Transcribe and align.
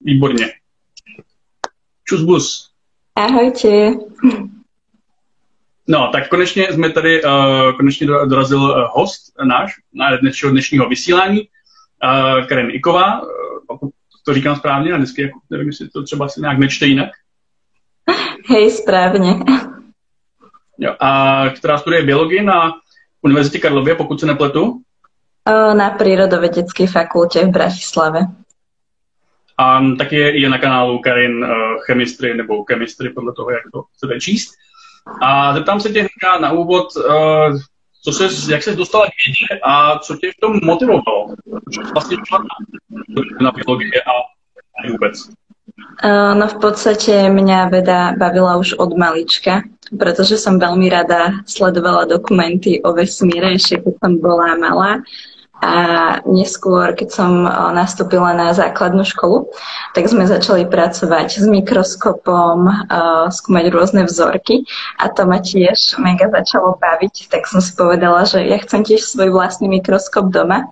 Výborně. 0.00 0.46
Čus 2.04 2.22
bus. 2.22 2.70
Ahojte. 3.16 3.92
No, 5.88 6.08
tak 6.12 6.28
konečně 6.28 6.72
jsme 6.72 6.90
tady, 6.90 7.24
uh, 7.24 7.76
konečně 7.76 8.06
dorazil 8.06 8.62
uh, 8.62 8.88
host 8.90 9.32
náš 9.48 9.72
na 9.94 10.16
dnešního, 10.16 10.52
dnešního 10.52 10.88
vysílání, 10.88 11.40
uh, 11.40 12.46
Karen 12.46 12.70
Iková, 12.70 13.20
pokud 13.68 13.90
to 14.24 14.34
říkám 14.34 14.56
správně, 14.56 14.92
a 14.92 14.96
dnesky, 14.96 15.22
jako, 15.22 15.38
nevím, 15.50 15.66
jestli 15.66 15.88
to 15.88 16.02
třeba 16.02 16.28
se 16.28 16.40
nějak 16.40 16.58
nečte 16.58 16.86
jinak. 16.86 17.10
Hej, 18.48 18.70
správně. 18.70 19.34
Jo, 20.78 20.96
a 21.00 21.42
která 21.56 21.78
studuje 21.78 22.02
biologii 22.02 22.42
na 22.42 22.72
Univerzitě 23.22 23.58
Karlově, 23.58 23.94
pokud 23.94 24.20
se 24.20 24.26
nepletu? 24.26 24.82
Na 25.74 25.90
Prírodovedeckej 25.90 26.86
fakulte 26.86 27.44
v 27.44 27.50
Bratislave. 27.50 28.20
A 29.58 29.80
taky 29.98 30.16
je, 30.16 30.48
na 30.48 30.58
kanálu 30.58 30.98
Karin 30.98 31.44
uh, 31.44 31.50
Chemistry 31.86 32.36
nebo 32.36 32.64
Chemistry, 32.64 33.10
podle 33.10 33.32
toho, 33.32 33.50
jak 33.50 33.62
to 33.72 33.82
chcete 33.82 34.20
číst. 34.20 34.54
A 35.22 35.54
zeptám 35.54 35.80
se 35.80 35.92
tě 35.92 36.06
na 36.40 36.52
úvod, 36.52 36.86
uh, 36.96 37.58
co 38.04 38.12
ses, 38.12 38.48
jak 38.48 38.62
jsi 38.62 38.76
dostala 38.76 39.06
k 39.06 39.10
vědě 39.26 39.60
a 39.64 39.98
co 39.98 40.16
tě 40.16 40.30
v 40.30 40.40
tom 40.40 40.60
motivovalo? 40.62 41.34
Vlastně 41.92 42.16
na 43.40 43.50
biologii 43.50 44.00
a 44.02 44.12
vůbec? 44.90 45.28
No 46.34 46.48
v 46.48 46.56
podstate 46.60 47.28
mňa 47.32 47.72
veda 47.72 48.12
bavila 48.16 48.56
už 48.56 48.76
od 48.76 48.92
malička, 48.96 49.64
pretože 49.96 50.36
som 50.36 50.60
veľmi 50.60 50.92
rada 50.92 51.40
sledovala 51.48 52.04
dokumenty 52.04 52.84
o 52.84 52.92
vesmíre 52.92 53.56
ešte 53.56 53.80
keď 53.80 53.94
som 54.04 54.12
bola 54.20 54.56
malá. 54.60 55.00
A 55.56 55.74
neskôr, 56.28 56.92
keď 56.92 57.08
som 57.10 57.48
nastúpila 57.72 58.36
na 58.36 58.52
základnú 58.52 59.08
školu, 59.08 59.48
tak 59.96 60.04
sme 60.04 60.28
začali 60.28 60.68
pracovať 60.68 61.40
s 61.40 61.46
mikroskopom, 61.48 62.68
skúmať 63.32 63.64
rôzne 63.72 64.02
vzorky 64.04 64.68
a 65.00 65.08
to 65.08 65.24
ma 65.24 65.40
tiež 65.40 65.96
mega 65.96 66.28
začalo 66.28 66.76
baviť, 66.76 67.32
tak 67.32 67.48
som 67.48 67.64
si 67.64 67.72
povedala, 67.72 68.28
že 68.28 68.44
ja 68.44 68.60
chcem 68.60 68.84
tiež 68.84 69.00
svoj 69.00 69.32
vlastný 69.32 69.72
mikroskop 69.72 70.28
doma. 70.28 70.68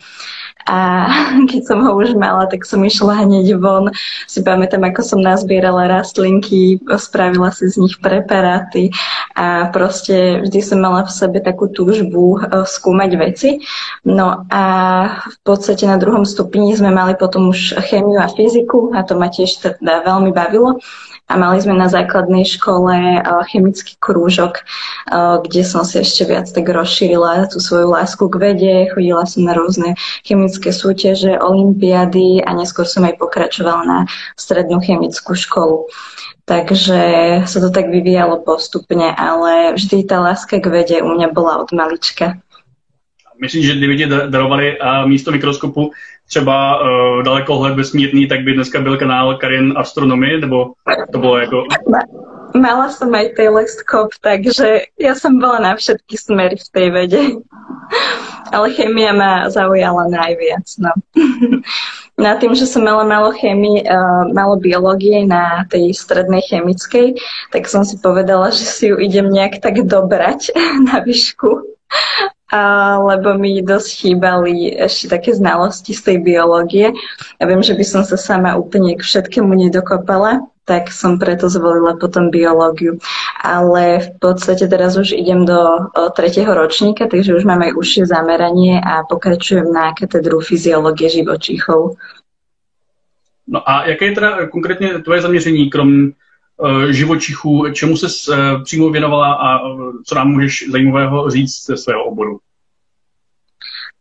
A 0.64 1.08
keď 1.50 1.62
som 1.64 1.78
ho 1.84 1.96
už 1.96 2.16
mala, 2.16 2.48
tak 2.48 2.64
som 2.64 2.80
išla 2.84 3.24
hneď 3.24 3.56
von. 3.60 3.92
Si 4.24 4.40
pamätám, 4.40 4.84
ako 4.84 5.00
som 5.04 5.20
nazbierala 5.20 5.88
rastlinky, 5.88 6.80
spravila 6.96 7.52
si 7.52 7.68
z 7.68 7.80
nich 7.80 7.96
preparáty 8.00 8.90
a 9.36 9.68
proste 9.68 10.40
vždy 10.44 10.60
som 10.64 10.78
mala 10.80 11.04
v 11.04 11.12
sebe 11.12 11.38
takú 11.42 11.68
túžbu 11.68 12.38
e, 12.38 12.64
skúmať 12.64 13.10
veci. 13.18 13.50
No 14.06 14.46
a 14.48 14.64
v 15.26 15.38
podstate 15.44 15.84
na 15.84 16.00
druhom 16.00 16.24
stupni 16.24 16.72
sme 16.72 16.94
mali 16.94 17.18
potom 17.18 17.52
už 17.52 17.76
chémiu 17.84 18.20
a 18.20 18.30
fyziku 18.30 18.94
a 18.96 19.04
to 19.04 19.18
ma 19.18 19.28
tiež 19.28 19.60
teda 19.60 20.06
veľmi 20.06 20.30
bavilo 20.32 20.80
a 21.24 21.40
mali 21.40 21.56
sme 21.56 21.72
na 21.72 21.88
základnej 21.88 22.44
škole 22.44 22.92
eh, 22.92 23.22
chemický 23.48 23.96
krúžok, 23.96 24.60
eh, 24.60 25.36
kde 25.40 25.62
som 25.64 25.80
si 25.80 26.04
ešte 26.04 26.28
viac 26.28 26.46
tak 26.52 26.68
rozšírila 26.68 27.48
tú 27.48 27.64
svoju 27.64 27.88
lásku 27.88 28.28
k 28.28 28.36
vede, 28.36 28.74
chodila 28.92 29.24
som 29.24 29.48
na 29.48 29.56
rôzne 29.56 29.96
chemické 30.28 30.68
súťaže, 30.68 31.40
olimpiady 31.40 32.44
a 32.44 32.52
neskôr 32.52 32.84
som 32.84 33.08
aj 33.08 33.16
pokračovala 33.16 33.82
na 33.88 33.98
strednú 34.36 34.84
chemickú 34.84 35.32
školu. 35.32 35.88
Takže 36.44 37.00
sa 37.48 37.58
to 37.58 37.72
tak 37.72 37.88
vyvíjalo 37.88 38.44
postupne, 38.44 39.16
ale 39.16 39.72
vždy 39.80 40.04
tá 40.04 40.20
láska 40.20 40.60
k 40.60 40.68
vede 40.68 41.00
u 41.00 41.08
mňa 41.08 41.32
bola 41.32 41.56
od 41.64 41.72
malička. 41.72 42.36
Myslím, 43.40 43.64
že 43.64 43.74
kdyby 43.80 43.94
ti 43.96 44.06
darovali 44.06 44.78
místo 45.08 45.32
mikroskopu 45.32 45.90
třeba 46.28 46.80
uh, 46.80 47.22
dalekohled 47.22 47.74
vesmírný, 47.74 48.26
tak 48.26 48.40
by 48.40 48.52
dneska 48.52 48.80
byl 48.80 48.96
kanál 48.96 49.34
Karin 49.34 49.74
Astronomy, 49.76 50.40
nebo 50.40 50.72
to 51.12 51.18
bylo 51.18 51.38
jako... 51.38 51.64
Mala 52.54 52.86
som 52.86 53.10
aj 53.10 53.34
teleskop, 53.34 54.14
takže 54.22 54.86
ja 54.94 55.18
som 55.18 55.42
bola 55.42 55.58
na 55.58 55.74
všetky 55.74 56.14
smery 56.14 56.54
v 56.54 56.68
tej 56.70 56.86
vede. 56.94 57.22
Ale 58.54 58.70
chemia 58.70 59.10
ma 59.10 59.50
zaujala 59.50 60.06
najviac. 60.06 60.62
No. 60.78 60.94
na 62.18 62.38
tým, 62.38 62.54
že 62.54 62.70
som 62.70 62.86
mala 62.86 63.02
malo 63.02 63.34
chemii, 63.34 63.82
uh, 63.82 64.30
malo 64.30 64.54
biológie 64.54 65.26
na 65.26 65.66
tej 65.66 65.98
strednej 65.98 66.46
chemickej, 66.46 67.18
tak 67.50 67.66
som 67.66 67.82
si 67.82 67.98
povedala, 67.98 68.54
že 68.54 68.62
si 68.62 68.86
ju 68.86 69.02
idem 69.02 69.26
nejak 69.34 69.58
tak 69.58 69.82
dobrať 69.82 70.54
na 70.88 71.02
výšku 71.02 71.74
lebo 73.02 73.34
mi 73.34 73.58
dosť 73.60 73.88
chýbali 74.00 74.78
ešte 74.78 75.10
také 75.10 75.34
znalosti 75.34 75.90
z 75.90 76.00
tej 76.02 76.16
biológie. 76.22 76.94
Ja 77.38 77.44
viem, 77.50 77.62
že 77.62 77.74
by 77.74 77.84
som 77.84 78.02
sa 78.06 78.14
sama 78.14 78.54
úplne 78.54 78.94
k 78.94 79.02
všetkému 79.02 79.50
nedokopala, 79.54 80.46
tak 80.64 80.88
som 80.88 81.20
preto 81.20 81.48
zvolila 81.52 82.00
potom 82.00 82.32
biológiu. 82.32 82.96
Ale 83.44 84.00
v 84.00 84.08
podstate 84.16 84.64
teraz 84.64 84.96
už 84.96 85.12
idem 85.12 85.44
do 85.44 85.90
tretieho 86.16 86.48
ročníka, 86.56 87.04
takže 87.04 87.36
už 87.36 87.44
mám 87.44 87.60
aj 87.60 87.76
užšie 87.76 88.08
zameranie 88.08 88.80
a 88.80 89.04
pokračujem 89.04 89.68
na 89.68 89.92
katedru 89.92 90.40
fyziológie 90.40 91.12
živočíchov. 91.12 92.00
No 93.46 93.60
a 93.70 93.86
jaké 93.86 94.04
je 94.04 94.12
teda 94.12 94.48
konkrétně 94.48 94.98
tvoje 95.04 95.20
zaměření, 95.20 95.70
krom 95.70 96.08
uh, 96.08 96.84
živočichů, 96.84 97.64
čemu 97.72 97.96
se 97.96 98.06
uh, 98.06 98.62
přímo 98.62 98.90
věnovala 98.90 99.32
a 99.32 99.68
uh, 99.68 99.92
co 100.06 100.14
nám 100.14 100.28
můžeš 100.28 100.64
zajímavého 100.70 101.30
říct 101.30 101.66
ze 101.66 101.76
svého 101.76 102.04
oboru? 102.04 102.38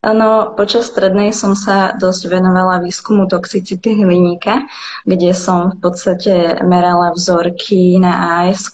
Áno, 0.04 0.52
počas 0.60 0.92
strednej 0.92 1.32
som 1.32 1.56
sa 1.56 1.96
dosť 1.96 2.28
venovala 2.28 2.84
výskumu 2.84 3.24
toxicity 3.24 4.04
hliníka, 4.04 4.68
kde 5.08 5.32
som 5.32 5.72
v 5.72 5.78
podstate 5.80 6.60
merala 6.60 7.16
vzorky 7.16 7.96
na 8.04 8.44
as. 8.44 8.68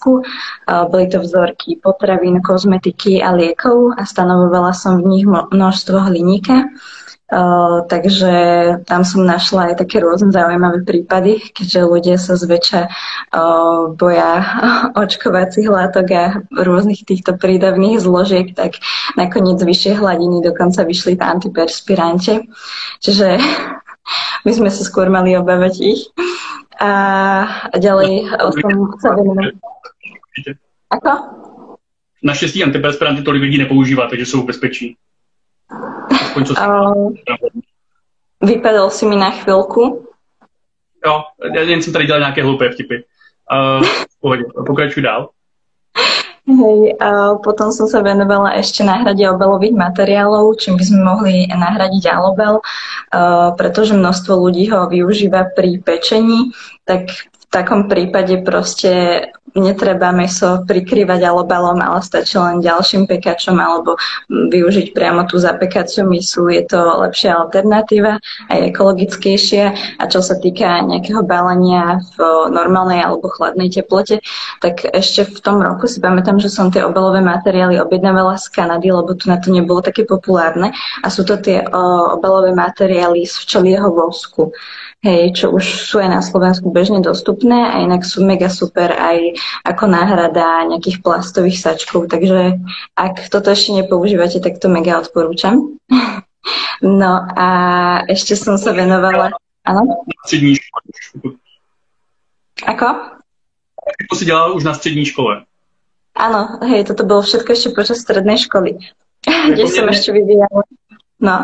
Boli 0.66 1.06
to 1.06 1.22
vzorky 1.22 1.78
potravín, 1.78 2.42
kozmetiky 2.42 3.22
a 3.22 3.30
liekov 3.38 3.94
a 3.94 4.10
stanovovala 4.10 4.74
som 4.74 5.06
v 5.06 5.22
nich 5.22 5.26
množstvo 5.30 6.10
hliníka. 6.10 6.66
Uh, 7.30 7.86
takže 7.86 8.34
tam 8.90 9.06
som 9.06 9.22
našla 9.22 9.70
aj 9.70 9.86
také 9.86 10.02
rôzne 10.02 10.34
zaujímavé 10.34 10.82
prípady, 10.82 11.38
keďže 11.54 11.80
ľudia 11.86 12.18
sa 12.18 12.34
zväčša 12.34 12.82
uh, 12.90 13.94
boja 13.94 14.42
očkovacích 15.06 15.70
látok 15.70 16.08
a 16.10 16.24
rôznych 16.50 17.06
týchto 17.06 17.38
prídavných 17.38 18.02
zložiek, 18.02 18.50
tak 18.58 18.82
nakoniec 19.14 19.62
vyššie 19.62 20.02
hladiny 20.02 20.42
dokonca 20.42 20.82
vyšli 20.82 21.14
v 21.14 21.22
antiperspirante. 21.22 22.50
Čiže 22.98 23.38
my 24.50 24.52
sme 24.52 24.74
sa 24.74 24.82
skôr 24.82 25.14
mali 25.14 25.38
obávať 25.38 25.86
ich. 25.86 26.10
A, 26.82 26.92
a 27.70 27.76
ďalej 27.78 28.26
som 28.58 28.74
sa 28.98 29.14
venovala. 29.14 29.54
Ako? 30.90 31.12
Naštěstí 32.24 32.64
antiperspiranty 32.64 33.22
tolik 33.22 33.42
lidí 33.42 33.58
nepoužívá, 33.58 34.08
takže 34.10 34.26
jsou 34.26 34.42
v 34.42 34.46
bezpečí. 34.46 34.98
Aspoň 36.42 36.56
co 36.56 36.62
uh, 36.62 37.12
vypadal 38.42 38.90
si 38.90 39.06
mi 39.06 39.16
na 39.16 39.32
chvilku. 39.32 40.08
Jo, 41.06 41.24
já 41.56 41.62
jen 41.62 41.82
jsem 41.82 41.94
tady 41.94 42.06
dělal 42.06 42.20
nějaké 42.20 42.44
hloupé 42.44 42.70
vtipy. 42.70 42.96
Uh, 42.96 43.86
pohodě, 44.22 44.44
pokračuj 44.66 45.04
dál. 45.04 45.30
Hej, 46.50 46.98
a 46.98 47.38
potom 47.46 47.70
som 47.70 47.86
sa 47.86 48.02
venovala 48.02 48.58
ešte 48.58 48.82
náhrade 48.82 49.22
obelových 49.22 49.78
materiálov, 49.78 50.58
čím 50.58 50.82
by 50.82 50.84
sme 50.84 51.00
mohli 51.06 51.46
nahradiť 51.46 52.10
alobel, 52.10 52.66
pretože 53.54 53.94
množstvo 53.94 54.34
ľudí 54.50 54.66
ho 54.74 54.90
využíva 54.90 55.54
pri 55.54 55.78
pečení, 55.78 56.50
tak 56.90 57.14
v 57.14 57.46
takom 57.54 57.86
prípade 57.86 58.42
proste 58.42 59.30
netreba 59.56 60.14
meso 60.14 60.62
prikrývať 60.66 61.26
alobalom, 61.26 61.80
ale 61.82 62.04
stačí 62.04 62.38
len 62.38 62.62
ďalším 62.62 63.10
pekačom 63.10 63.58
alebo 63.58 63.96
využiť 64.30 64.94
priamo 64.94 65.26
tú 65.26 65.42
zapekaciu 65.42 66.06
misu. 66.06 66.52
Je 66.52 66.64
to 66.66 66.78
lepšia 66.78 67.38
alternatíva, 67.38 68.20
aj 68.52 68.60
ekologickejšia. 68.74 69.66
A 69.98 70.04
čo 70.10 70.22
sa 70.22 70.38
týka 70.38 70.84
nejakého 70.86 71.24
balenia 71.26 72.02
v 72.16 72.50
normálnej 72.54 73.02
alebo 73.02 73.32
chladnej 73.32 73.72
teplote, 73.72 74.22
tak 74.62 74.86
ešte 74.90 75.26
v 75.26 75.40
tom 75.40 75.58
roku 75.62 75.88
si 75.88 76.02
pamätám, 76.02 76.38
že 76.38 76.52
som 76.52 76.70
tie 76.70 76.84
obalové 76.86 77.24
materiály 77.24 77.80
objednávala 77.80 78.38
z 78.38 78.52
Kanady, 78.52 78.92
lebo 78.92 79.16
tu 79.16 79.30
na 79.30 79.38
to 79.40 79.50
nebolo 79.50 79.80
také 79.82 80.04
populárne. 80.04 80.74
A 81.02 81.08
sú 81.08 81.24
to 81.26 81.40
tie 81.40 81.64
obalové 82.16 82.52
materiály 82.54 83.26
z 83.26 83.36
včelieho 83.46 83.90
vosku 83.90 84.52
hej, 85.00 85.32
čo 85.32 85.56
už 85.56 85.64
sú 85.88 86.04
aj 86.04 86.10
na 86.12 86.22
Slovensku 86.22 86.68
bežne 86.76 87.00
dostupné 87.00 87.56
a 87.56 87.80
inak 87.80 88.04
sú 88.04 88.20
mega 88.24 88.52
super 88.52 88.92
aj 88.92 89.39
ako 89.66 89.84
náhrada 89.88 90.68
nejakých 90.70 91.02
plastových 91.04 91.60
sačkov, 91.60 92.08
takže 92.10 92.60
ak 92.96 93.30
toto 93.30 93.52
ešte 93.52 93.76
nepoužívate, 93.76 94.40
tak 94.40 94.58
to 94.60 94.68
mega 94.72 95.00
odporúčam. 95.00 95.80
No 96.80 97.28
a 97.36 97.48
ešte 98.08 98.40
som 98.40 98.56
sa 98.56 98.72
venovala... 98.72 99.36
Škole. 99.68 101.36
Ako? 102.64 102.88
To 104.10 104.16
si 104.16 104.26
dělala 104.26 104.56
už 104.56 104.64
na 104.64 104.74
střední 104.74 105.06
škole. 105.06 105.44
Áno, 106.16 106.60
hej, 106.64 106.88
toto 106.88 107.04
bolo 107.04 107.22
všetko 107.22 107.52
ešte 107.52 107.70
počas 107.76 108.00
strednej 108.00 108.40
školy, 108.40 108.80
kde 109.52 109.64
som 109.68 109.92
ešte 109.92 110.16
vyvíjala. 110.16 110.64
No. 111.20 111.36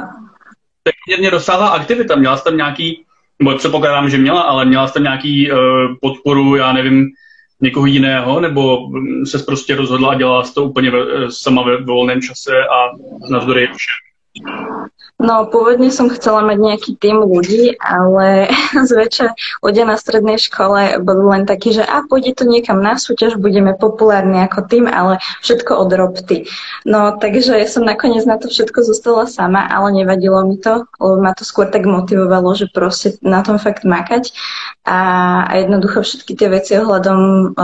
To 0.83 0.89
je 0.89 0.95
poměrně 1.05 1.29
rozsáhlá 1.29 1.67
aktivita. 1.67 2.15
Měla 2.15 2.37
jsi 2.37 2.43
tam 2.43 2.57
nějaký 2.57 3.05
nebo 3.39 3.57
předpokládám, 3.57 4.09
že 4.09 4.17
měla, 4.17 4.41
ale 4.41 4.65
měla 4.65 4.87
jste 4.87 4.99
nějaký 4.99 5.51
uh, 5.51 5.57
podporu, 6.01 6.55
já 6.55 6.73
nevím, 6.73 7.07
někoho 7.65 7.85
jiného, 7.85 8.39
nebo 8.39 8.89
se 9.25 9.39
prostě 9.39 9.75
rozhodla 9.75 10.11
a 10.11 10.15
dělala 10.15 10.43
to 10.53 10.63
úplně 10.63 10.91
sama 11.29 11.63
ve 11.63 11.77
volném 11.77 12.21
čase 12.21 12.51
a 12.51 12.89
navzdory 13.31 13.67
všem? 13.67 14.05
No, 15.15 15.47
pôvodne 15.47 15.95
som 15.95 16.11
chcela 16.11 16.43
mať 16.43 16.59
nejaký 16.59 16.91
tým 16.99 17.23
ľudí, 17.23 17.79
ale 17.79 18.51
zväčša 18.91 19.31
ľudia 19.63 19.87
na 19.87 19.95
strednej 19.95 20.35
škole 20.35 20.99
boli 20.99 21.23
len 21.23 21.47
takí, 21.47 21.71
že 21.71 21.87
a 21.87 22.03
pôjde 22.03 22.35
to 22.35 22.43
niekam 22.43 22.83
na 22.83 22.99
súťaž, 22.99 23.39
budeme 23.39 23.71
populárni 23.79 24.43
ako 24.43 24.67
tým, 24.67 24.91
ale 24.91 25.23
všetko 25.39 25.71
od 25.71 25.89
ropty. 25.95 26.37
No, 26.83 27.15
takže 27.15 27.63
som 27.71 27.87
nakoniec 27.87 28.27
na 28.27 28.35
to 28.35 28.51
všetko 28.51 28.83
zostala 28.83 29.23
sama, 29.23 29.63
ale 29.71 30.03
nevadilo 30.03 30.43
mi 30.43 30.59
to, 30.59 30.83
lebo 30.99 31.15
ma 31.23 31.31
to 31.31 31.47
skôr 31.47 31.71
tak 31.71 31.87
motivovalo, 31.87 32.51
že 32.51 32.67
proste 32.67 33.15
na 33.23 33.39
tom 33.39 33.55
fakt 33.55 33.87
makať. 33.87 34.35
A, 34.83 34.99
a 35.47 35.51
jednoducho 35.63 36.03
všetky 36.03 36.35
tie 36.35 36.51
veci 36.51 36.75
ohľadom 36.75 37.55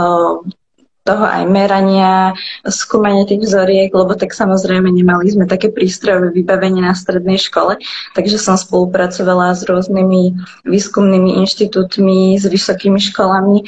toho 1.02 1.26
aj 1.26 1.42
merania, 1.50 2.30
skúmania 2.62 3.26
tých 3.26 3.42
vzoriek, 3.42 3.90
lebo 3.90 4.14
tak 4.14 4.30
samozrejme 4.30 4.86
nemali 4.86 5.34
sme 5.34 5.50
také 5.50 5.74
prístrojové 5.74 6.30
vybavenie 6.30 6.78
na 6.78 6.94
strednej 6.94 7.42
škole, 7.42 7.78
takže 8.14 8.38
som 8.38 8.54
spolupracovala 8.54 9.58
s 9.58 9.66
rôznymi 9.66 10.38
výskumnými 10.62 11.42
inštitútmi, 11.42 12.38
s 12.38 12.46
vysokými 12.46 13.02
školami, 13.02 13.66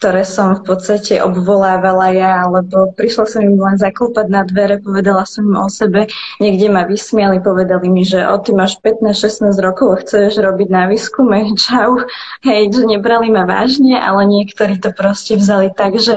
ktoré 0.00 0.24
som 0.24 0.56
v 0.56 0.64
podstate 0.64 1.20
obvolávala 1.20 2.08
ja, 2.16 2.48
lebo 2.48 2.88
prišla 2.96 3.24
som 3.28 3.44
im 3.44 3.60
len 3.60 3.76
zaklopať 3.76 4.32
na 4.32 4.48
dvere, 4.48 4.80
povedala 4.80 5.28
som 5.28 5.44
im 5.44 5.60
o 5.60 5.68
sebe, 5.68 6.08
niekde 6.40 6.72
ma 6.72 6.88
vysmiali, 6.88 7.36
povedali 7.36 7.92
mi, 7.92 8.00
že 8.00 8.24
o, 8.24 8.40
ty 8.40 8.56
máš 8.56 8.80
15-16 8.80 9.52
rokov, 9.60 10.00
chceš 10.00 10.40
robiť 10.40 10.68
na 10.72 10.88
výskume, 10.88 11.52
čau, 11.60 12.00
hej, 12.40 12.72
že 12.72 12.88
nebrali 12.88 13.28
ma 13.28 13.44
vážne, 13.44 14.00
ale 14.00 14.24
niektorí 14.24 14.80
to 14.80 14.88
proste 14.96 15.36
vzali 15.36 15.68
tak, 15.76 16.00
že 16.00 16.16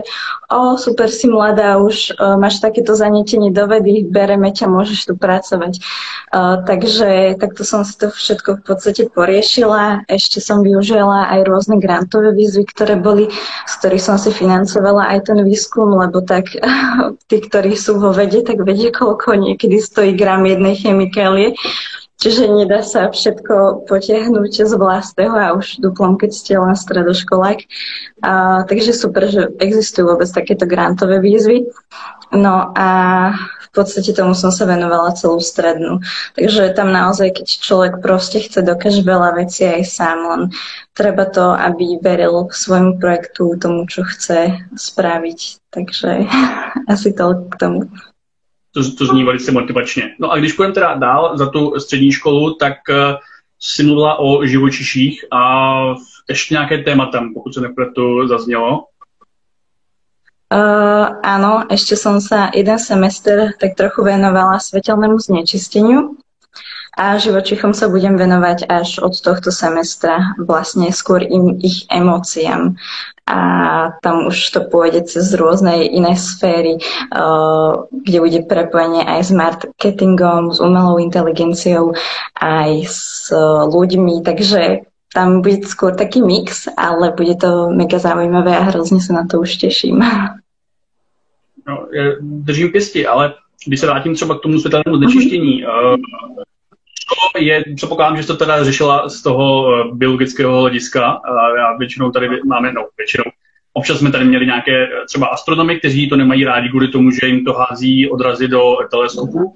o, 0.54 0.78
super 0.78 1.10
si 1.10 1.26
mladá, 1.28 1.82
už 1.82 2.16
o, 2.16 2.38
máš 2.38 2.62
takéto 2.62 2.94
zanietenie 2.94 3.50
do 3.50 3.66
vedy, 3.66 4.06
bereme 4.06 4.54
ťa, 4.54 4.70
môžeš 4.70 5.10
tu 5.10 5.14
pracovať. 5.18 5.82
O, 6.32 6.62
takže 6.64 7.36
takto 7.42 7.66
som 7.66 7.82
si 7.82 7.98
to 7.98 8.14
všetko 8.14 8.62
v 8.62 8.64
podstate 8.64 9.04
poriešila, 9.10 10.06
ešte 10.08 10.38
som 10.40 10.62
využila 10.62 11.34
aj 11.34 11.40
rôzne 11.50 11.82
grantové 11.82 12.32
výzvy, 12.32 12.64
ktoré 12.70 12.96
boli 12.96 13.34
z 13.64 13.74
ktorých 13.80 14.04
som 14.04 14.18
si 14.20 14.30
financovala 14.30 15.10
aj 15.16 15.32
ten 15.32 15.40
výskum, 15.42 15.96
lebo 15.96 16.22
tak 16.22 16.52
tí, 17.30 17.38
ktorí 17.40 17.74
sú 17.74 18.00
vo 18.00 18.12
vede, 18.12 18.44
tak 18.44 18.62
vedie, 18.62 18.92
koľko 18.92 19.40
niekedy 19.40 19.80
stojí 19.80 20.12
gram 20.14 20.44
jednej 20.44 20.76
chemikálie. 20.76 21.56
Čiže 22.24 22.48
nedá 22.48 22.80
sa 22.80 23.12
všetko 23.12 23.84
potiahnuť 23.84 24.64
z 24.64 24.74
vlastného 24.80 25.36
a 25.36 25.52
už 25.60 25.84
duplom, 25.84 26.16
keď 26.16 26.32
ste 26.32 26.56
len 26.56 26.72
stredoškolák. 26.72 27.68
A, 28.24 28.64
takže 28.64 28.96
super, 28.96 29.28
že 29.28 29.52
existujú 29.60 30.08
vôbec 30.08 30.32
takéto 30.32 30.64
grantové 30.64 31.20
výzvy. 31.20 31.68
No 32.32 32.72
a 32.80 32.90
v 33.36 33.70
podstate 33.76 34.16
tomu 34.16 34.40
som 34.40 34.56
sa 34.56 34.64
venovala 34.64 35.12
celú 35.20 35.44
strednú. 35.44 36.00
Takže 36.40 36.72
tam 36.72 36.96
naozaj, 36.96 37.44
keď 37.44 37.48
človek 37.60 37.94
proste 38.00 38.40
chce, 38.40 38.64
dokáže 38.64 39.04
veľa 39.04 39.44
vecí 39.44 39.68
aj 39.68 39.84
sám, 39.84 40.20
len 40.24 40.42
treba 40.96 41.28
to, 41.28 41.52
aby 41.52 42.00
veril 42.00 42.48
svojmu 42.48 43.04
projektu, 43.04 43.60
tomu, 43.60 43.84
čo 43.84 44.08
chce 44.08 44.64
spraviť. 44.80 45.40
Takže 45.76 46.24
asi 46.94 47.12
to 47.12 47.52
k 47.52 47.56
tomu. 47.60 47.92
To, 48.74 48.96
to 48.98 49.06
zní 49.06 49.24
velice 49.24 49.52
motivačně. 49.52 50.16
No 50.20 50.32
a 50.32 50.38
když 50.38 50.54
půjdeme 50.54 50.74
teda 50.74 50.94
dál 50.94 51.38
za 51.38 51.50
tu 51.50 51.80
střední 51.80 52.12
školu, 52.12 52.54
tak 52.54 52.74
uh, 52.90 52.96
si 53.60 53.84
mluvila 53.84 54.20
o 54.20 54.46
živočiších 54.46 55.26
a 55.32 55.42
ještě 56.30 56.54
nějaké 56.54 56.78
téma 56.78 57.06
tam, 57.06 57.34
pokud 57.34 57.54
se 57.54 57.62
nepletu, 57.62 58.28
zaznělo. 58.28 58.86
Uh, 60.54 61.10
áno, 61.26 61.66
ešte 61.66 61.98
som 61.98 62.22
sa 62.22 62.54
jeden 62.54 62.78
semester 62.78 63.58
tak 63.58 63.74
trochu 63.74 64.06
venovala 64.06 64.62
svetelnému 64.62 65.18
znečisteniu 65.18 66.14
a 66.94 67.18
živočichom 67.18 67.74
sa 67.74 67.90
budem 67.90 68.14
venovať 68.14 68.70
až 68.70 69.02
od 69.02 69.18
tohto 69.18 69.50
semestra, 69.50 70.38
vlastne 70.38 70.94
skôr 70.94 71.26
im 71.26 71.58
ich 71.58 71.90
emóciám. 71.90 72.78
A 73.26 73.40
tam 74.04 74.28
už 74.28 74.38
to 74.52 74.62
pôjde 74.68 75.08
cez 75.10 75.34
rôzne 75.34 75.90
iné 75.90 76.14
sféry, 76.14 76.78
uh, 76.78 77.88
kde 77.90 78.18
bude 78.20 78.40
prepojenie 78.46 79.02
aj 79.10 79.22
s 79.26 79.32
marketingom, 79.32 80.54
s 80.54 80.60
umelou 80.62 81.00
inteligenciou, 81.00 81.98
aj 82.38 82.72
s 82.86 83.32
ľuďmi, 83.74 84.22
takže 84.22 84.86
tam 85.14 85.42
bude 85.42 85.66
skôr 85.66 85.96
taký 85.96 86.22
mix, 86.22 86.68
ale 86.78 87.14
bude 87.16 87.38
to 87.40 87.70
mega 87.70 87.98
zaujímavé 87.98 88.58
a 88.58 88.70
hrozně 88.70 89.02
se 89.02 89.14
na 89.14 89.26
to 89.26 89.40
už 89.40 89.56
těším. 89.56 90.04
No, 91.68 91.88
držím 92.22 92.72
pěsti, 92.72 93.08
ale 93.08 93.34
když 93.66 93.80
se 93.80 93.86
vrátím 93.86 94.16
třeba 94.16 94.38
k 94.38 94.42
tomu 94.42 94.60
světelnému 94.60 94.98
znečištění, 94.98 95.66
uh, 95.66 95.96
to 97.06 97.40
je, 97.40 97.64
předpokládám, 97.76 98.22
že 98.22 98.28
to 98.28 98.38
teda 98.38 98.64
řešila 98.64 99.10
z 99.10 99.22
toho 99.22 99.62
uh, 99.62 99.98
biologického 99.98 100.62
hlediska. 100.62 101.22
Já 101.58 101.78
většinou 101.78 102.12
tady 102.12 102.30
máme, 102.46 102.74
no 102.74 102.88
většinou, 102.98 103.24
občas 103.74 104.00
jsme 104.00 104.12
tady 104.12 104.26
měli 104.26 104.46
nějaké 104.46 104.88
třeba 105.08 105.28
astronomy, 105.28 105.80
kteří 105.80 106.10
to 106.10 106.16
nemají 106.16 106.46
rádi 106.46 106.70
kvůli 106.70 106.88
tomu, 106.88 107.12
že 107.12 107.28
jim 107.28 107.46
to 107.46 107.54
hází 107.54 108.10
odrazy 108.10 108.48
do 108.48 108.76
teleskopu. 108.92 109.56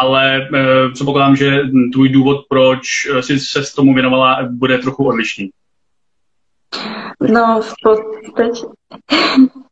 Ale 0.00 0.48
předpokládám, 0.92 1.36
že 1.36 1.60
tvůj 1.92 2.08
důvod, 2.08 2.44
proč 2.48 2.80
si 3.20 3.40
se 3.40 3.64
s 3.64 3.74
tomu 3.74 3.94
věnovala, 3.94 4.38
bude 4.50 4.78
trochu 4.78 5.04
odlišný. 5.04 5.50
No, 7.20 7.60
v 7.62 7.72
podstatě 7.82 8.66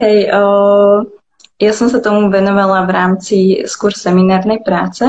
Hej, 0.00 0.32
o, 0.32 1.02
ja 1.60 1.72
som 1.76 1.92
sa 1.92 2.00
tomu 2.00 2.32
venovala 2.32 2.88
v 2.88 2.90
rámci 2.90 3.36
skôr 3.68 3.92
seminárnej 3.92 4.64
práce, 4.64 5.04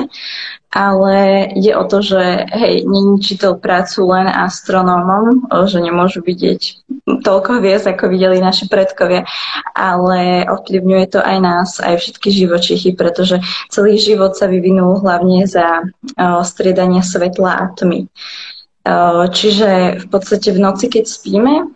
ale 0.71 1.47
ide 1.51 1.75
o 1.75 1.83
to, 1.83 1.99
že 1.99 2.47
hej, 2.47 2.87
neničí 2.87 3.35
to 3.35 3.59
prácu 3.59 4.07
len 4.07 4.27
astronómom, 4.27 5.47
že 5.67 5.83
nemôžu 5.83 6.23
vidieť 6.23 6.61
toľko 7.23 7.59
hviezd, 7.59 7.91
ako 7.91 8.07
videli 8.07 8.39
naši 8.39 8.71
predkovia, 8.71 9.27
ale 9.75 10.47
ovplyvňuje 10.47 11.05
to 11.11 11.19
aj 11.19 11.37
nás, 11.43 11.69
aj 11.83 11.99
všetky 11.99 12.29
živočichy, 12.31 12.89
pretože 12.95 13.43
celý 13.67 13.99
život 13.99 14.35
sa 14.35 14.47
vyvinul 14.47 14.99
hlavne 15.03 15.43
za 15.43 15.83
o, 15.83 16.43
striedanie 16.47 17.03
svetla 17.03 17.51
a 17.51 17.65
tmy. 17.75 18.07
O, 18.07 19.27
čiže 19.27 20.03
v 20.03 20.05
podstate 20.07 20.55
v 20.55 20.59
noci, 20.63 20.87
keď 20.87 21.03
spíme, 21.03 21.67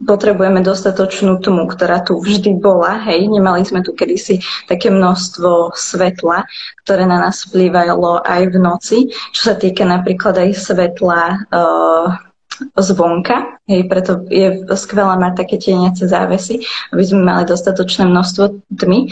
potrebujeme 0.00 0.64
dostatočnú 0.64 1.40
tmu, 1.44 1.68
ktorá 1.68 2.00
tu 2.00 2.16
vždy 2.16 2.56
bola. 2.56 3.00
Hej, 3.04 3.28
nemali 3.28 3.64
sme 3.64 3.84
tu 3.84 3.92
kedysi 3.92 4.40
také 4.64 4.88
množstvo 4.88 5.76
svetla, 5.76 6.48
ktoré 6.84 7.04
na 7.04 7.20
nás 7.20 7.44
vplývalo 7.48 8.24
aj 8.24 8.42
v 8.48 8.56
noci, 8.56 8.98
čo 9.36 9.52
sa 9.52 9.54
týka 9.56 9.84
napríklad 9.84 10.40
aj 10.40 10.50
svetla 10.56 11.22
uh, 11.52 12.29
zvonka, 12.76 13.60
hej, 13.70 13.86
preto 13.86 14.26
je 14.28 14.66
skvelé 14.74 15.14
mať 15.16 15.32
také 15.44 15.56
tieniace 15.56 16.04
závesy, 16.08 16.64
aby 16.90 17.02
sme 17.04 17.24
mali 17.24 17.46
dostatočné 17.46 18.04
množstvo 18.08 18.66
tmy, 18.74 19.08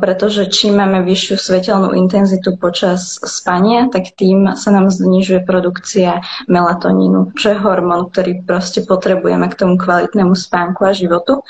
pretože 0.00 0.48
čím 0.48 0.78
máme 0.78 1.04
vyššiu 1.04 1.36
svetelnú 1.36 1.92
intenzitu 1.94 2.56
počas 2.56 3.18
spania, 3.22 3.90
tak 3.92 4.14
tým 4.16 4.54
sa 4.56 4.70
nám 4.70 4.88
znižuje 4.88 5.44
produkcia 5.44 6.22
melatonínu, 6.48 7.34
čo 7.36 7.54
je 7.54 7.62
hormón, 7.62 8.10
ktorý 8.10 8.42
proste 8.46 8.86
potrebujeme 8.86 9.46
k 9.50 9.58
tomu 9.58 9.76
kvalitnému 9.76 10.32
spánku 10.32 10.86
a 10.86 10.96
životu. 10.96 11.42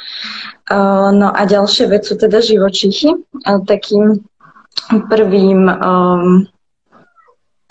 No 1.15 1.29
a 1.33 1.41
ďalšia 1.49 1.89
vec 1.89 2.05
sú 2.05 2.21
teda 2.21 2.45
živočichy. 2.45 3.17
Uh, 3.49 3.65
takým 3.65 4.21
prvým 5.09 5.69
um, 5.69 6.49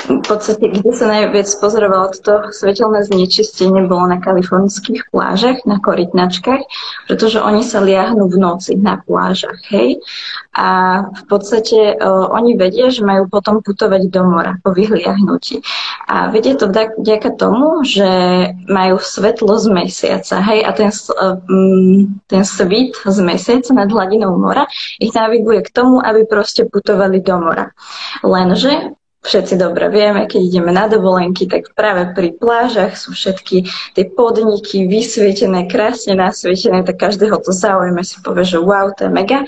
v 0.07 0.23
podstate, 0.23 0.71
kde 0.71 0.91
sa 0.95 1.11
najviac 1.11 1.51
pozorovalo 1.59 2.15
toto 2.15 2.47
svetelné 2.55 3.03
znečistenie, 3.03 3.91
bolo 3.91 4.07
na 4.07 4.23
kalifornských 4.23 5.11
plážach, 5.11 5.67
na 5.67 5.83
korytnačkách, 5.83 6.63
pretože 7.11 7.43
oni 7.43 7.61
sa 7.61 7.83
liahnú 7.83 8.31
v 8.31 8.39
noci 8.39 8.79
na 8.79 9.03
plážach, 9.03 9.59
hej. 9.67 9.99
A 10.55 11.03
v 11.11 11.23
podstate 11.27 11.99
uh, 11.99 12.31
oni 12.31 12.55
vedia, 12.55 12.87
že 12.87 13.03
majú 13.03 13.27
potom 13.27 13.59
putovať 13.59 14.07
do 14.07 14.23
mora 14.25 14.55
po 14.63 14.71
vyhliahnutí. 14.71 15.61
A 16.07 16.31
vedia 16.31 16.55
to 16.55 16.71
vďaka 16.71 17.35
tomu, 17.35 17.83
že 17.83 18.07
majú 18.65 18.97
svetlo 19.03 19.59
z 19.59 19.67
mesiaca, 19.69 20.39
hej, 20.39 20.63
a 20.63 20.71
ten, 20.71 20.89
uh, 20.89 21.35
ten 22.31 22.43
svit 22.47 22.95
z 22.95 23.19
mesiaca 23.19 23.75
nad 23.75 23.91
hladinou 23.91 24.39
mora 24.39 24.65
ich 25.03 25.11
naviguje 25.11 25.67
k 25.67 25.73
tomu, 25.75 25.99
aby 25.99 26.23
proste 26.23 26.63
putovali 26.63 27.19
do 27.19 27.35
mora. 27.43 27.75
Lenže 28.23 28.95
všetci 29.27 29.59
dobre 29.59 29.91
vieme, 29.91 30.23
keď 30.23 30.39
ideme 30.39 30.71
na 30.71 30.87
dovolenky, 30.87 31.45
tak 31.51 31.75
práve 31.75 32.15
pri 32.15 32.31
plážach 32.39 32.95
sú 32.95 33.11
všetky 33.11 33.67
tie 33.93 34.05
podniky 34.07 34.87
vysvietené, 34.87 35.67
krásne 35.67 36.15
nasvietené, 36.15 36.87
tak 36.87 36.95
každého 36.95 37.35
to 37.43 37.51
zaujíme, 37.51 37.99
si 38.07 38.23
povie, 38.23 38.47
že 38.47 38.57
wow, 38.63 38.87
to 38.95 39.05
je 39.05 39.11
mega, 39.11 39.43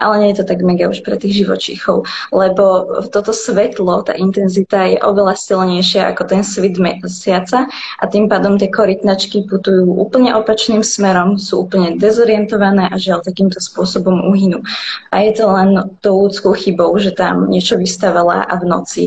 ale 0.00 0.14
nie 0.24 0.28
je 0.32 0.40
to 0.40 0.44
tak 0.48 0.64
mega 0.64 0.88
už 0.88 1.04
pre 1.04 1.20
tých 1.20 1.44
živočíchov, 1.44 2.08
lebo 2.32 2.64
toto 3.12 3.36
svetlo, 3.36 4.00
tá 4.08 4.16
intenzita 4.16 4.88
je 4.88 4.98
oveľa 5.04 5.36
silnejšia 5.36 6.16
ako 6.16 6.22
ten 6.24 6.40
svit 6.40 6.80
mesiaca 6.80 7.68
a 8.00 8.04
tým 8.08 8.32
pádom 8.32 8.56
tie 8.56 8.72
korytnačky 8.72 9.44
putujú 9.44 9.84
úplne 9.92 10.32
opačným 10.32 10.80
smerom, 10.80 11.36
sú 11.36 11.68
úplne 11.68 12.00
dezorientované 12.00 12.88
a 12.88 12.96
žiaľ 12.96 13.20
takýmto 13.20 13.60
spôsobom 13.60 14.32
uhynú. 14.32 14.64
A 15.12 15.20
je 15.28 15.36
to 15.36 15.44
len 15.52 15.76
tou 16.00 16.24
ľudskou 16.24 16.56
chybou, 16.56 16.96
že 16.96 17.12
tam 17.12 17.52
niečo 17.52 17.76
vystavala 17.76 18.48
a 18.48 18.54
v 18.56 18.64
noci 18.64 19.02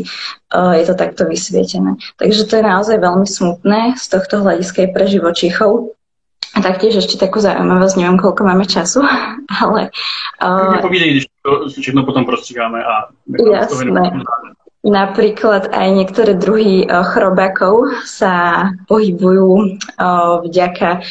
je 0.52 0.84
to 0.84 0.94
takto 0.94 1.24
vysvietené. 1.24 1.96
Takže 2.20 2.44
to 2.44 2.60
je 2.60 2.64
naozaj 2.64 2.96
veľmi 3.00 3.28
smutné 3.28 3.96
z 3.96 4.06
tohto 4.08 4.44
hľadiska 4.44 4.92
pre 4.92 5.04
živočíchov. 5.08 5.96
A 6.52 6.60
taktiež 6.60 7.00
ešte 7.00 7.16
takú 7.16 7.40
zaujímavosť, 7.40 7.96
neviem, 7.96 8.20
koľko 8.20 8.44
máme 8.44 8.68
času, 8.68 9.00
ale... 9.64 9.88
Uh, 10.36 10.84
Povídej, 10.84 11.10
když 11.10 11.24
to 11.42 11.80
všechno 11.80 12.04
potom 12.04 12.24
prostříháme 12.24 12.84
a... 12.84 13.08
Jasné. 13.52 14.20
Napríklad 14.82 15.70
aj 15.70 15.88
niektoré 15.94 16.34
druhy 16.34 16.90
chrobákov 16.90 18.02
sa 18.02 18.66
pohybujú 18.90 19.78
vďaka 20.42 21.06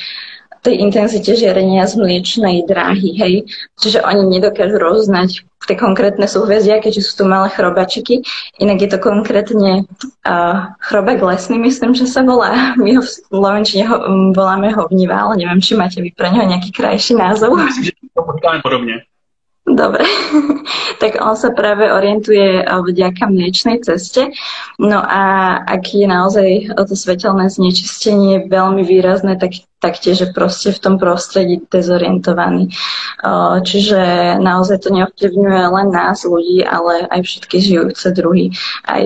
tej 0.62 0.78
intenzite 0.78 1.34
žiarenia 1.34 1.90
z 1.90 1.98
mliečnej 1.98 2.66
dráhy, 2.70 3.18
hej. 3.18 3.34
Čiže 3.82 4.06
oni 4.06 4.30
nedokážu 4.30 4.78
roznať 4.78 5.46
tie 5.66 5.78
konkrétne 5.78 6.26
súhvezdia, 6.26 6.82
keďže 6.82 7.06
sú 7.06 7.14
tu 7.22 7.24
malé 7.30 7.50
chrobačiky. 7.54 8.26
Inak 8.58 8.82
je 8.82 8.90
to 8.90 8.98
konkrétne 8.98 9.86
uh, 10.26 10.74
chrobak 10.82 11.22
lesný, 11.22 11.62
myslím, 11.62 11.94
že 11.94 12.10
sa 12.10 12.26
volá. 12.26 12.74
My 12.82 12.98
ho 12.98 13.02
v 13.02 13.10
Slovenčine 13.10 13.86
ho, 13.86 13.98
um, 14.02 14.34
voláme 14.34 14.74
hovniva, 14.74 15.30
ale 15.30 15.46
neviem, 15.46 15.62
či 15.62 15.78
máte 15.78 16.02
vy 16.02 16.10
pre 16.14 16.34
neho 16.34 16.50
nejaký 16.50 16.74
krajší 16.74 17.14
názov. 17.14 17.58
Myslím, 17.58 17.94
že 17.94 17.94
to 17.94 18.22
podobne. 18.66 19.06
Dobre, 19.72 20.04
tak 21.02 21.24
on 21.24 21.36
sa 21.40 21.56
práve 21.56 21.88
orientuje 21.88 22.60
vďaka 22.68 23.24
mliečnej 23.32 23.80
ceste. 23.80 24.36
No 24.76 25.00
a 25.00 25.56
ak 25.64 25.96
je 25.96 26.08
naozaj 26.08 26.76
to 26.76 26.96
svetelné 26.96 27.48
znečistenie 27.48 28.52
veľmi 28.52 28.84
výrazné, 28.84 29.40
tak 29.40 29.64
taktiež 29.80 30.28
je 30.28 30.30
proste 30.30 30.76
v 30.76 30.80
tom 30.84 30.96
prostredí 31.00 31.64
dezorientovaný. 31.72 32.70
Čiže 33.64 34.36
naozaj 34.44 34.78
to 34.84 34.90
neovplyvňuje 34.92 35.64
len 35.72 35.88
nás, 35.90 36.28
ľudí, 36.28 36.68
ale 36.68 37.08
aj 37.08 37.22
všetky 37.24 37.58
žijúce 37.64 38.12
druhy. 38.12 38.52
Aj 38.86 39.02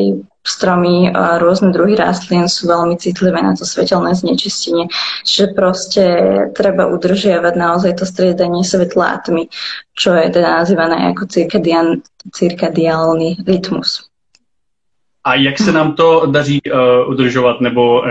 stromy 0.45 1.09
a 1.09 1.41
rôzne 1.41 1.73
druhy 1.73 1.97
rastlín 1.97 2.45
sú 2.45 2.69
veľmi 2.69 3.01
citlivé 3.01 3.41
na 3.41 3.57
to 3.57 3.65
svetelné 3.65 4.13
znečistenie. 4.13 4.85
Čiže 5.25 5.57
proste 5.57 6.03
treba 6.53 6.85
udržiavať 6.85 7.53
naozaj 7.57 7.97
to 7.97 8.05
striedanie 8.05 8.61
svetla 8.61 9.17
a 9.17 9.21
tmy, 9.25 9.49
čo 9.97 10.13
je 10.13 10.29
teda 10.29 10.61
nazývané 10.61 11.09
ako 11.09 11.25
cirkadian, 11.25 12.05
cirkadiálny 12.29 13.41
rytmus. 13.41 14.05
A 15.25 15.35
jak 15.35 15.57
se 15.57 15.71
nám 15.71 15.97
to 15.97 16.25
daří 16.29 16.61
uh, 16.61 17.09
udržovat, 17.09 17.61
nebo 17.61 18.01
uh, 18.01 18.05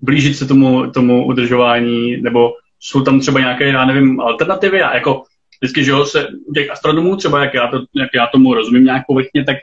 blížit 0.00 0.36
se 0.36 0.46
tomu, 0.46 0.90
tomu 0.90 1.26
udržování, 1.26 2.16
nebo 2.16 2.52
jsou 2.80 3.00
tam 3.00 3.20
třeba 3.20 3.40
nějaké, 3.40 3.68
já 3.68 3.84
nevím, 3.84 4.20
alternativy? 4.20 4.78
Já 4.78 4.94
jako 4.94 5.22
vždycky, 5.60 5.84
že 5.84 5.90
jo, 5.90 6.04
se 6.04 6.26
těch 6.54 6.70
astronomů 6.70 7.16
třeba, 7.16 7.44
jak 7.44 7.54
já, 7.54 7.68
to, 7.68 7.76
jak 7.78 8.10
já 8.14 8.26
tomu 8.26 8.54
rozumím 8.54 8.84
nějak 8.84 9.02
povrchně, 9.06 9.44
tak 9.44 9.56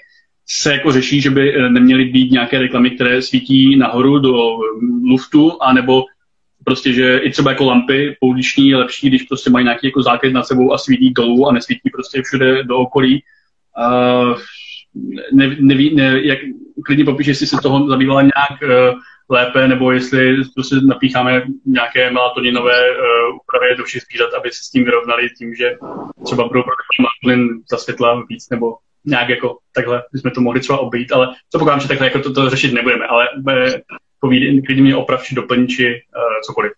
se 0.51 0.73
jako 0.73 0.91
řeší, 0.91 1.21
že 1.21 1.29
by 1.29 1.55
eh, 1.55 1.69
neměly 1.69 2.05
být 2.05 2.31
nějaké 2.31 2.59
reklamy, 2.59 2.91
které 2.91 3.21
svítí 3.21 3.75
nahoru 3.75 4.19
do 4.19 4.33
eh, 4.33 4.57
luftu, 5.03 5.63
anebo 5.63 6.03
prostě, 6.65 6.93
že 6.93 7.17
i 7.17 7.31
třeba 7.31 7.51
jako 7.51 7.65
lampy 7.65 8.17
pouliční 8.19 8.69
je 8.69 8.77
lepší, 8.77 9.07
když 9.09 9.23
prostě 9.23 9.49
mají 9.49 9.63
nějaký 9.63 9.87
jako 9.87 10.03
zákaz 10.03 10.33
nad 10.33 10.43
sebou 10.47 10.73
a 10.73 10.77
svítí 10.77 11.13
dolů 11.13 11.47
a 11.47 11.51
nesvítí 11.51 11.89
prostě 11.89 12.21
všude 12.21 12.63
do 12.63 12.77
okolí. 12.77 13.23
Uh, 13.77 14.37
ne, 15.31 15.57
neví, 15.59 15.95
ne, 15.95 16.21
jak, 16.23 16.39
klidně 16.85 17.05
popíš, 17.05 17.27
jestli 17.27 17.47
se 17.47 17.57
toho 17.63 17.89
zabývala 17.89 18.21
nějak 18.21 18.61
uh, 18.61 18.99
lépe, 19.29 19.67
nebo 19.67 19.91
jestli 19.91 20.35
prostě 20.55 20.75
napícháme 20.75 21.43
nějaké 21.65 22.11
melatoninové 22.11 22.91
uh, 22.91 23.35
úpravy 23.35 23.75
do 23.77 23.83
všech 23.83 24.01
zvířat, 24.01 24.33
aby 24.33 24.49
se 24.51 24.63
s 24.63 24.69
tím 24.69 24.85
vyrovnali 24.85 25.29
tím, 25.37 25.55
že 25.55 25.77
třeba 26.25 26.47
budou 26.47 26.63
produkovat 26.63 27.61
za 27.71 27.77
světla 27.77 28.23
víc, 28.29 28.49
nebo 28.49 28.75
nějak 29.05 29.29
jako 29.29 29.57
takhle 29.73 30.03
bychom 30.13 30.31
to 30.31 30.41
mohli 30.41 30.59
třeba 30.59 30.79
obejít, 30.79 31.11
ale 31.11 31.35
co 31.51 31.59
pokud, 31.59 31.81
že 31.81 31.87
takhle 31.87 32.07
jako 32.07 32.19
to, 32.19 32.33
to 32.33 32.49
řešit 32.49 32.73
nebudeme, 32.73 33.05
ale 33.05 33.27
eh, 33.49 33.81
povídej, 34.19 34.61
klidně 34.61 34.83
mě 34.83 34.95
oprav, 34.95 35.23
či 35.23 35.35
doplň, 35.35 35.67
či 35.67 35.85
uh, 35.85 36.41
cokoliv. 36.45 36.71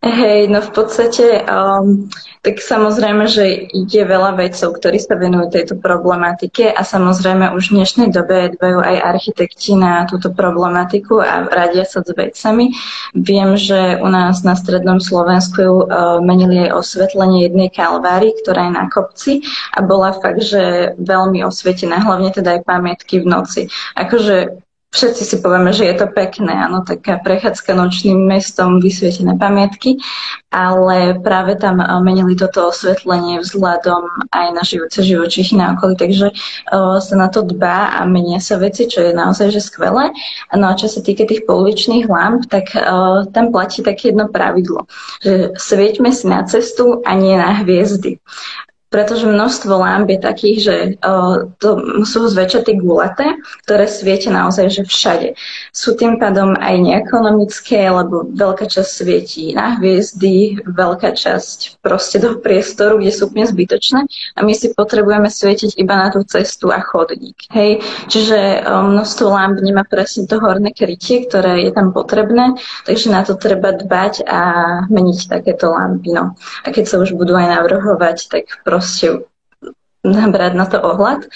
Hej, 0.00 0.48
no 0.48 0.64
v 0.64 0.72
podstate, 0.72 1.44
um, 1.44 2.08
tak 2.40 2.56
samozrejme, 2.56 3.28
že 3.28 3.68
je 3.68 4.00
veľa 4.00 4.32
vedcov, 4.32 4.80
ktorí 4.80 4.96
sa 4.96 5.12
venujú 5.12 5.52
tejto 5.52 5.76
problematike 5.76 6.72
a 6.72 6.80
samozrejme 6.80 7.52
už 7.52 7.68
v 7.68 7.84
dnešnej 7.84 8.08
dobe 8.08 8.56
dbajú 8.56 8.80
aj 8.80 8.96
architekti 8.96 9.76
na 9.76 10.08
túto 10.08 10.32
problematiku 10.32 11.20
a 11.20 11.44
radia 11.44 11.84
sa 11.84 12.00
s 12.00 12.16
vedcami. 12.16 12.72
Viem, 13.12 13.60
že 13.60 14.00
u 14.00 14.08
nás 14.08 14.40
na 14.40 14.56
strednom 14.56 15.04
Slovensku 15.04 15.84
uh, 15.84 16.16
menili 16.24 16.64
aj 16.64 16.80
osvetlenie 16.80 17.52
jednej 17.52 17.68
kalváry, 17.68 18.32
ktorá 18.40 18.72
je 18.72 18.72
na 18.72 18.88
kopci 18.88 19.44
a 19.76 19.84
bola 19.84 20.16
fakt, 20.16 20.40
že 20.40 20.96
veľmi 20.96 21.44
osvietená, 21.44 22.00
hlavne 22.00 22.32
teda 22.32 22.56
aj 22.56 22.64
pamätky 22.64 23.20
v 23.20 23.28
noci. 23.28 23.62
Akože 24.00 24.64
všetci 24.90 25.22
si 25.22 25.36
povieme, 25.38 25.70
že 25.70 25.86
je 25.86 25.94
to 26.02 26.06
pekné, 26.10 26.50
áno, 26.50 26.82
taká 26.82 27.22
prechádzka 27.22 27.78
nočným 27.78 28.26
mestom, 28.26 28.82
vysvietené 28.82 29.38
pamiatky, 29.38 30.02
ale 30.50 31.14
práve 31.22 31.54
tam 31.54 31.78
eh, 31.78 31.86
menili 32.02 32.34
toto 32.34 32.74
osvetlenie 32.74 33.38
vzhľadom 33.38 34.30
aj 34.34 34.46
na 34.50 34.62
žijúce 34.66 35.06
živočichy 35.06 35.54
na 35.54 35.78
okolí, 35.78 35.94
takže 35.94 36.34
uh, 36.34 36.98
sa 36.98 37.14
na 37.14 37.30
to 37.30 37.46
dbá 37.46 37.98
a 37.98 38.06
menia 38.06 38.42
sa 38.42 38.58
veci, 38.58 38.90
čo 38.90 39.02
je 39.02 39.12
naozaj 39.14 39.54
že 39.54 39.62
skvelé. 39.62 40.10
No 40.54 40.70
a 40.70 40.78
čo 40.78 40.90
sa 40.90 41.02
týka 41.02 41.26
tých 41.26 41.46
pouličných 41.46 42.10
lamp, 42.10 42.50
tak 42.50 42.74
uh, 42.74 43.26
tam 43.30 43.54
platí 43.54 43.82
také 43.82 44.10
jedno 44.10 44.26
pravidlo, 44.30 44.86
že 45.22 45.54
svieťme 45.54 46.10
si 46.10 46.26
na 46.26 46.42
cestu 46.46 47.02
a 47.06 47.14
nie 47.14 47.34
na 47.38 47.62
hviezdy 47.62 48.18
pretože 48.90 49.22
množstvo 49.22 49.70
lámp 49.70 50.10
je 50.10 50.18
takých, 50.18 50.58
že 50.58 50.76
to 51.62 52.02
sú 52.02 52.26
zväčša 52.26 52.66
tie 52.66 52.74
gulaté, 52.74 53.38
ktoré 53.62 53.86
svietia 53.86 54.34
naozaj 54.34 54.66
že 54.66 54.82
všade. 54.82 55.38
Sú 55.70 55.94
tým 55.94 56.18
pádom 56.18 56.58
aj 56.58 56.74
neekonomické, 56.74 57.86
lebo 57.86 58.26
veľká 58.34 58.66
časť 58.66 58.90
svietí 58.90 59.54
na 59.54 59.78
hviezdy, 59.78 60.58
veľká 60.66 61.14
časť 61.14 61.78
proste 61.86 62.18
do 62.18 62.42
priestoru, 62.42 62.98
kde 62.98 63.14
sú 63.14 63.30
úplne 63.30 63.46
zbytočné 63.46 64.00
a 64.34 64.40
my 64.42 64.58
si 64.58 64.74
potrebujeme 64.74 65.30
svietiť 65.30 65.78
iba 65.78 65.94
na 65.94 66.10
tú 66.10 66.26
cestu 66.26 66.74
a 66.74 66.82
chodník. 66.82 67.46
Hej? 67.54 67.78
Čiže 68.10 68.66
množstvo 68.66 69.26
lámp 69.30 69.62
nemá 69.62 69.86
presne 69.86 70.26
to 70.26 70.42
horné 70.42 70.74
krytie, 70.74 71.30
ktoré 71.30 71.62
je 71.62 71.70
tam 71.70 71.94
potrebné, 71.94 72.58
takže 72.90 73.06
na 73.06 73.22
to 73.22 73.38
treba 73.38 73.70
dbať 73.70 74.26
a 74.26 74.42
meniť 74.90 75.30
takéto 75.30 75.70
lampy. 75.70 76.10
No. 76.10 76.34
A 76.66 76.74
keď 76.74 76.90
sa 76.90 76.96
už 76.98 77.14
budú 77.14 77.38
aj 77.38 77.54
navrhovať, 77.54 78.18
tak 78.26 78.50
proste 78.66 78.78
proste 78.80 79.28
brať 80.04 80.52
na 80.56 80.64
to 80.64 80.80
ohľad. 80.80 81.28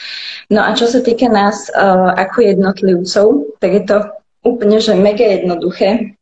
No 0.48 0.64
a 0.64 0.72
čo 0.72 0.88
sa 0.88 1.04
týka 1.04 1.28
nás 1.28 1.68
uh, 1.68 2.16
ako 2.16 2.56
jednotlivcov, 2.56 3.26
tak 3.60 3.70
je 3.76 3.82
to 3.84 3.96
úplne, 4.40 4.80
že 4.80 4.96
mega 4.96 5.24
jednoduché. 5.24 6.16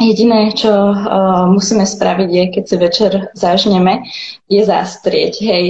Jediné, 0.00 0.52
čo 0.56 0.72
uh, 0.72 1.44
musíme 1.48 1.84
spraviť 1.84 2.28
je, 2.28 2.44
keď 2.56 2.64
si 2.64 2.76
večer 2.76 3.12
zažneme, 3.36 4.04
je 4.48 4.60
zastrieť, 4.64 5.34
hej, 5.44 5.64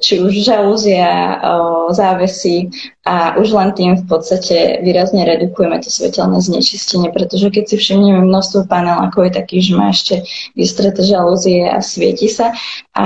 či 0.00 0.24
už 0.24 0.32
žalúzia, 0.40 1.36
uh, 1.40 1.92
závesy 1.92 2.72
a 3.04 3.36
už 3.36 3.52
len 3.52 3.72
tým 3.76 3.92
v 4.00 4.04
podstate 4.08 4.80
výrazne 4.84 5.28
redukujeme 5.28 5.80
to 5.84 5.92
svetelné 5.92 6.40
znečistenie, 6.40 7.12
pretože 7.12 7.52
keď 7.52 7.64
si 7.72 7.76
všimneme 7.76 8.24
množstvo 8.24 8.68
panelákov 8.68 9.28
je 9.28 9.32
taký, 9.36 9.60
že 9.60 9.72
má 9.76 9.92
ešte 9.92 10.24
vystreté 10.56 11.04
žalúzie 11.04 11.68
a 11.68 11.80
svieti 11.84 12.28
sa 12.28 12.56
a 12.96 13.04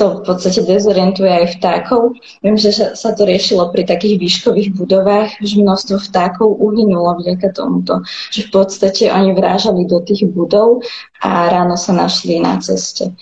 to 0.00 0.24
v 0.24 0.32
podstate 0.32 0.64
dezorientuje 0.64 1.28
aj 1.28 1.60
vtákov. 1.60 2.16
Viem, 2.40 2.56
že 2.56 2.72
sa 2.72 3.12
to 3.12 3.28
riešilo 3.28 3.68
pri 3.68 3.84
takých 3.84 4.16
výškových 4.16 4.72
budovách, 4.72 5.36
že 5.44 5.60
množstvo 5.60 6.00
vtákov 6.00 6.56
uhynulo 6.56 7.20
vďaka 7.20 7.52
tomuto, 7.52 8.00
že 8.32 8.48
v 8.48 8.50
podstate 8.56 9.12
oni 9.12 9.36
vrážali 9.36 9.84
do 9.84 10.00
tých 10.00 10.24
budov 10.32 10.80
a 11.20 11.52
ráno 11.52 11.76
sa 11.76 11.92
našli 11.92 12.40
na 12.40 12.56
ceste. 12.64 13.12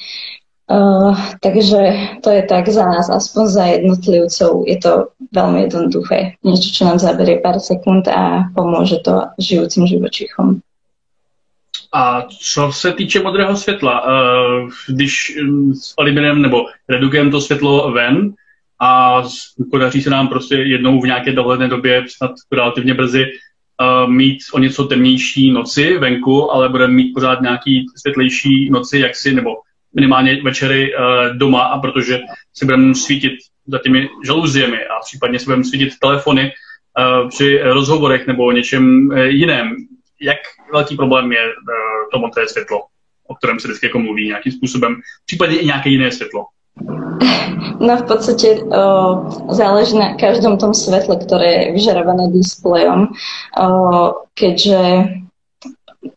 Uh, 0.69 1.17
takže 1.41 1.97
to 2.21 2.29
je 2.29 2.43
tak 2.45 2.69
za 2.69 2.85
nás, 2.85 3.09
aspoň 3.09 3.45
za 3.49 3.65
jednotlivcov. 3.73 4.69
Je 4.69 4.77
to 4.79 4.93
veľmi 5.33 5.65
jednoduché. 5.65 6.37
Niečo, 6.45 6.69
čo 6.77 6.83
nám 6.85 7.01
zaberie 7.01 7.41
pár 7.41 7.57
sekúnd 7.57 8.05
a 8.07 8.53
pomôže 8.53 9.01
to 9.01 9.33
žijúcim 9.41 9.89
živočíchom. 9.89 10.61
A 11.93 12.23
co 12.23 12.73
se 12.73 12.93
týče 12.93 13.23
modrého 13.23 13.57
světla, 13.57 14.05
eh, 14.07 14.69
když 14.89 15.39
hm, 15.43 15.73
eliminujeme 15.99 16.41
nebo 16.41 16.67
redukujeme 16.89 17.31
to 17.31 17.41
světlo 17.41 17.93
ven, 17.93 18.35
a 18.81 19.23
podaří 19.71 20.03
se 20.03 20.11
nám 20.11 20.29
prostě 20.29 20.55
jednou 20.55 21.01
v 21.01 21.07
nějaké 21.07 21.33
dohledné 21.33 21.69
době, 21.69 22.05
snad 22.09 22.31
relativně 22.53 22.95
brzy, 22.95 23.27
uh, 23.27 24.11
mít 24.11 24.39
o 24.53 24.59
něco 24.59 24.85
temnější 24.85 25.53
noci 25.53 25.99
venku, 25.99 26.53
ale 26.53 26.69
budeme 26.69 26.93
mít 26.93 27.15
pořád 27.15 27.41
nějaký 27.41 27.87
světlejší 27.97 28.71
noci, 28.71 28.99
jaksi, 28.99 29.35
nebo 29.35 29.51
minimálně 29.95 30.43
večery 30.43 30.95
uh, 30.95 31.37
doma, 31.37 31.63
a 31.63 31.79
protože 31.79 32.21
si 32.55 32.65
budeme 32.65 32.95
svítit 32.95 33.33
za 33.67 33.79
těmi 33.79 34.09
žaluziemi 34.27 34.79
a 34.87 35.01
případně 35.05 35.39
si 35.39 35.45
budeme 35.45 35.65
svítit 35.65 35.99
telefony 36.01 36.53
při 37.29 37.61
rozhovorech 37.63 38.27
nebo 38.27 38.53
něčem 38.53 39.11
jiném. 39.27 39.77
Jak 40.21 40.39
velký 40.73 40.97
problém 40.97 41.33
je 41.33 41.45
uh, 41.45 42.11
to 42.13 42.19
moté 42.19 42.49
světlo, 42.49 42.79
o 43.29 43.35
kterém 43.35 43.61
se 43.61 43.69
vždycky 43.69 43.87
jako 43.87 43.99
mluví 43.99 44.27
nějakým 44.27 44.53
způsobem, 44.53 44.97
případně 45.27 45.59
i 45.59 45.67
nějaké 45.67 45.89
jiné 45.91 46.13
světlo? 46.13 46.45
No 47.81 47.97
v 47.97 48.03
podstate 48.03 48.63
o, 48.63 49.55
záleží 49.55 49.99
na 49.99 50.15
každom 50.15 50.59
tom 50.59 50.75
svetle, 50.75 51.17
ktoré 51.19 51.47
je 51.51 51.73
vyžarované 51.79 52.31
displejom, 52.35 53.15
o, 53.55 53.67
keďže 54.35 54.83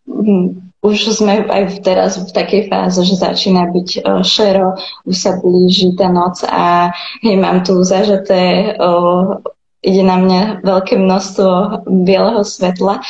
hm, 0.10 0.74
už 0.81 0.98
sme 1.13 1.46
aj 1.46 1.86
teraz 1.86 2.17
v 2.17 2.34
takej 2.34 2.62
fáze, 2.65 2.98
že 3.05 3.13
začína 3.13 3.70
byť 3.70 3.89
o, 4.01 4.25
šero, 4.25 4.74
už 5.05 5.15
sa 5.17 5.38
blíži 5.38 5.93
tá 5.93 6.10
noc 6.10 6.41
a 6.46 6.89
hej, 7.22 7.38
mám 7.38 7.62
tu 7.62 7.77
zažaté, 7.86 8.74
o, 8.81 9.38
ide 9.86 10.01
na 10.01 10.17
mňa 10.17 10.41
veľké 10.65 10.98
množstvo 10.98 11.86
bieleho 11.86 12.41
svetla, 12.41 13.01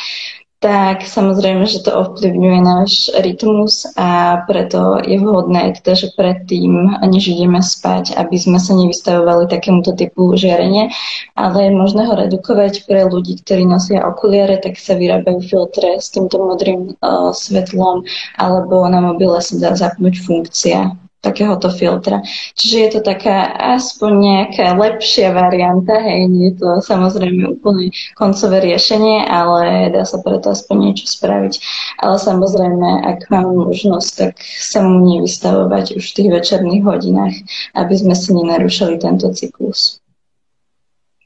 tak 0.62 1.02
samozrejme, 1.02 1.66
že 1.66 1.82
to 1.82 1.90
ovplyvňuje 1.90 2.58
náš 2.62 3.10
rytmus 3.18 3.82
a 3.98 4.38
preto 4.46 5.02
je 5.02 5.18
vhodné, 5.18 5.74
teda, 5.82 5.98
že 5.98 6.14
predtým, 6.14 7.02
než 7.02 7.34
ideme 7.34 7.58
spať, 7.58 8.14
aby 8.14 8.38
sme 8.38 8.62
sa 8.62 8.78
nevystavovali 8.78 9.50
takémuto 9.50 9.90
typu 9.98 10.38
žiarenia, 10.38 10.94
ale 11.34 11.66
je 11.66 11.72
možné 11.74 12.06
ho 12.06 12.14
redukovať 12.14 12.86
pre 12.86 13.10
ľudí, 13.10 13.42
ktorí 13.42 13.66
nosia 13.66 14.06
okuliare, 14.06 14.62
tak 14.62 14.78
sa 14.78 14.94
vyrábajú 14.94 15.42
filtre 15.42 15.98
s 15.98 16.14
týmto 16.14 16.38
modrým 16.38 16.94
uh, 17.02 17.34
svetlom, 17.34 18.06
alebo 18.38 18.86
na 18.86 19.02
mobile 19.02 19.42
sa 19.42 19.58
dá 19.58 19.74
zapnúť 19.74 20.22
funkcia 20.22 21.01
takéhoto 21.22 21.70
filtra. 21.70 22.20
Čiže 22.58 22.76
je 22.76 22.88
to 22.98 23.00
taká 23.06 23.46
aspoň 23.78 24.12
nejaká 24.18 24.74
lepšia 24.74 25.30
varianta, 25.30 25.94
hej, 26.02 26.26
nie 26.26 26.50
je 26.50 26.58
to 26.58 26.68
samozrejme 26.82 27.46
úplne 27.46 27.94
koncové 28.18 28.58
riešenie, 28.58 29.22
ale 29.30 29.94
dá 29.94 30.02
sa 30.02 30.18
preto 30.18 30.50
aspoň 30.50 30.76
niečo 30.90 31.06
spraviť. 31.06 31.54
Ale 32.02 32.18
samozrejme, 32.18 33.06
ak 33.06 33.30
mám 33.30 33.54
možnosť, 33.54 34.10
tak 34.18 34.34
sa 34.42 34.82
mu 34.82 34.98
nevystavovať 35.06 35.94
už 35.94 36.02
v 36.02 36.16
tých 36.18 36.30
večerných 36.34 36.82
hodinách, 36.82 37.34
aby 37.78 37.94
sme 37.94 38.18
si 38.18 38.34
nenarušili 38.34 38.98
tento 38.98 39.30
cyklus. 39.30 40.02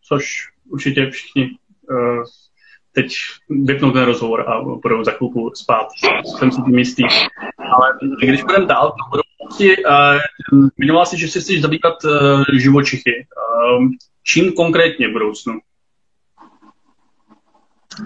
Což 0.08 0.52
určitě 0.70 1.10
všichni 1.10 1.42
uh, 1.90 2.22
teď 2.92 3.12
vypnou 3.50 3.90
ten 3.90 4.04
rozhovor 4.04 4.48
a 4.48 4.62
budou 4.62 5.04
za 5.04 5.10
chvilku 5.10 5.50
spát. 5.54 5.86
Jsem 6.24 6.52
si 6.52 6.62
tím 6.62 6.78
jistý. 6.78 7.02
Ale 7.58 7.98
když 8.22 8.42
budeme 8.42 8.66
dál, 8.66 8.88
to 8.90 9.10
budou 9.10 9.25
budoucnosti 9.46 9.82
uh, 9.86 10.18
zmiňovala 10.76 11.06
si, 11.06 11.14
že 11.16 11.28
si 11.30 11.38
chceš 11.40 11.62
zabývat 11.62 12.02
uh, 12.04 12.42
živočichy. 12.50 13.26
Uh, 13.30 13.94
čím 14.26 14.52
konkrétne 14.52 15.08
v 15.08 15.14
budoucnu? 15.14 15.54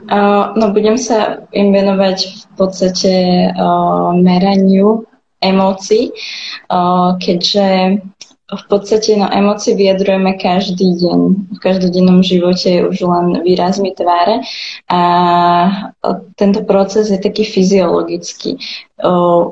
Uh, 0.07 0.55
no 0.55 0.71
budem 0.71 1.01
sa 1.01 1.49
im 1.51 1.75
venovať 1.75 2.19
v 2.23 2.45
podstate 2.55 3.13
meraniu 4.23 5.09
emócií, 5.41 6.13
keďže 7.19 7.99
v 8.51 8.65
podstate 8.67 9.15
no, 9.15 9.31
emócie 9.31 9.79
vyjadrujeme 9.79 10.35
každý 10.35 10.99
deň. 10.99 11.19
V 11.55 11.59
každodennom 11.63 12.19
živote 12.27 12.83
už 12.83 12.99
len 13.07 13.27
výrazmi 13.47 13.95
tváre 13.95 14.43
a 14.91 15.01
tento 16.35 16.67
proces 16.67 17.15
je 17.15 17.19
taký 17.23 17.47
fyziologický. 17.47 18.59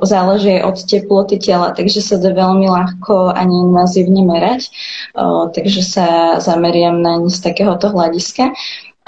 Záleží 0.03 0.59
aj 0.59 0.63
od 0.67 0.77
teploty 0.85 1.39
tela, 1.39 1.71
takže 1.73 2.03
sa 2.03 2.19
dá 2.19 2.35
veľmi 2.35 2.67
ľahko 2.67 3.33
ani 3.33 3.71
invazívne 3.71 4.27
merať, 4.27 4.69
takže 5.55 5.83
sa 5.87 6.07
zameriam 6.43 6.99
na 6.99 7.23
z 7.29 7.39
takéhoto 7.39 7.95
hľadiska. 7.95 8.51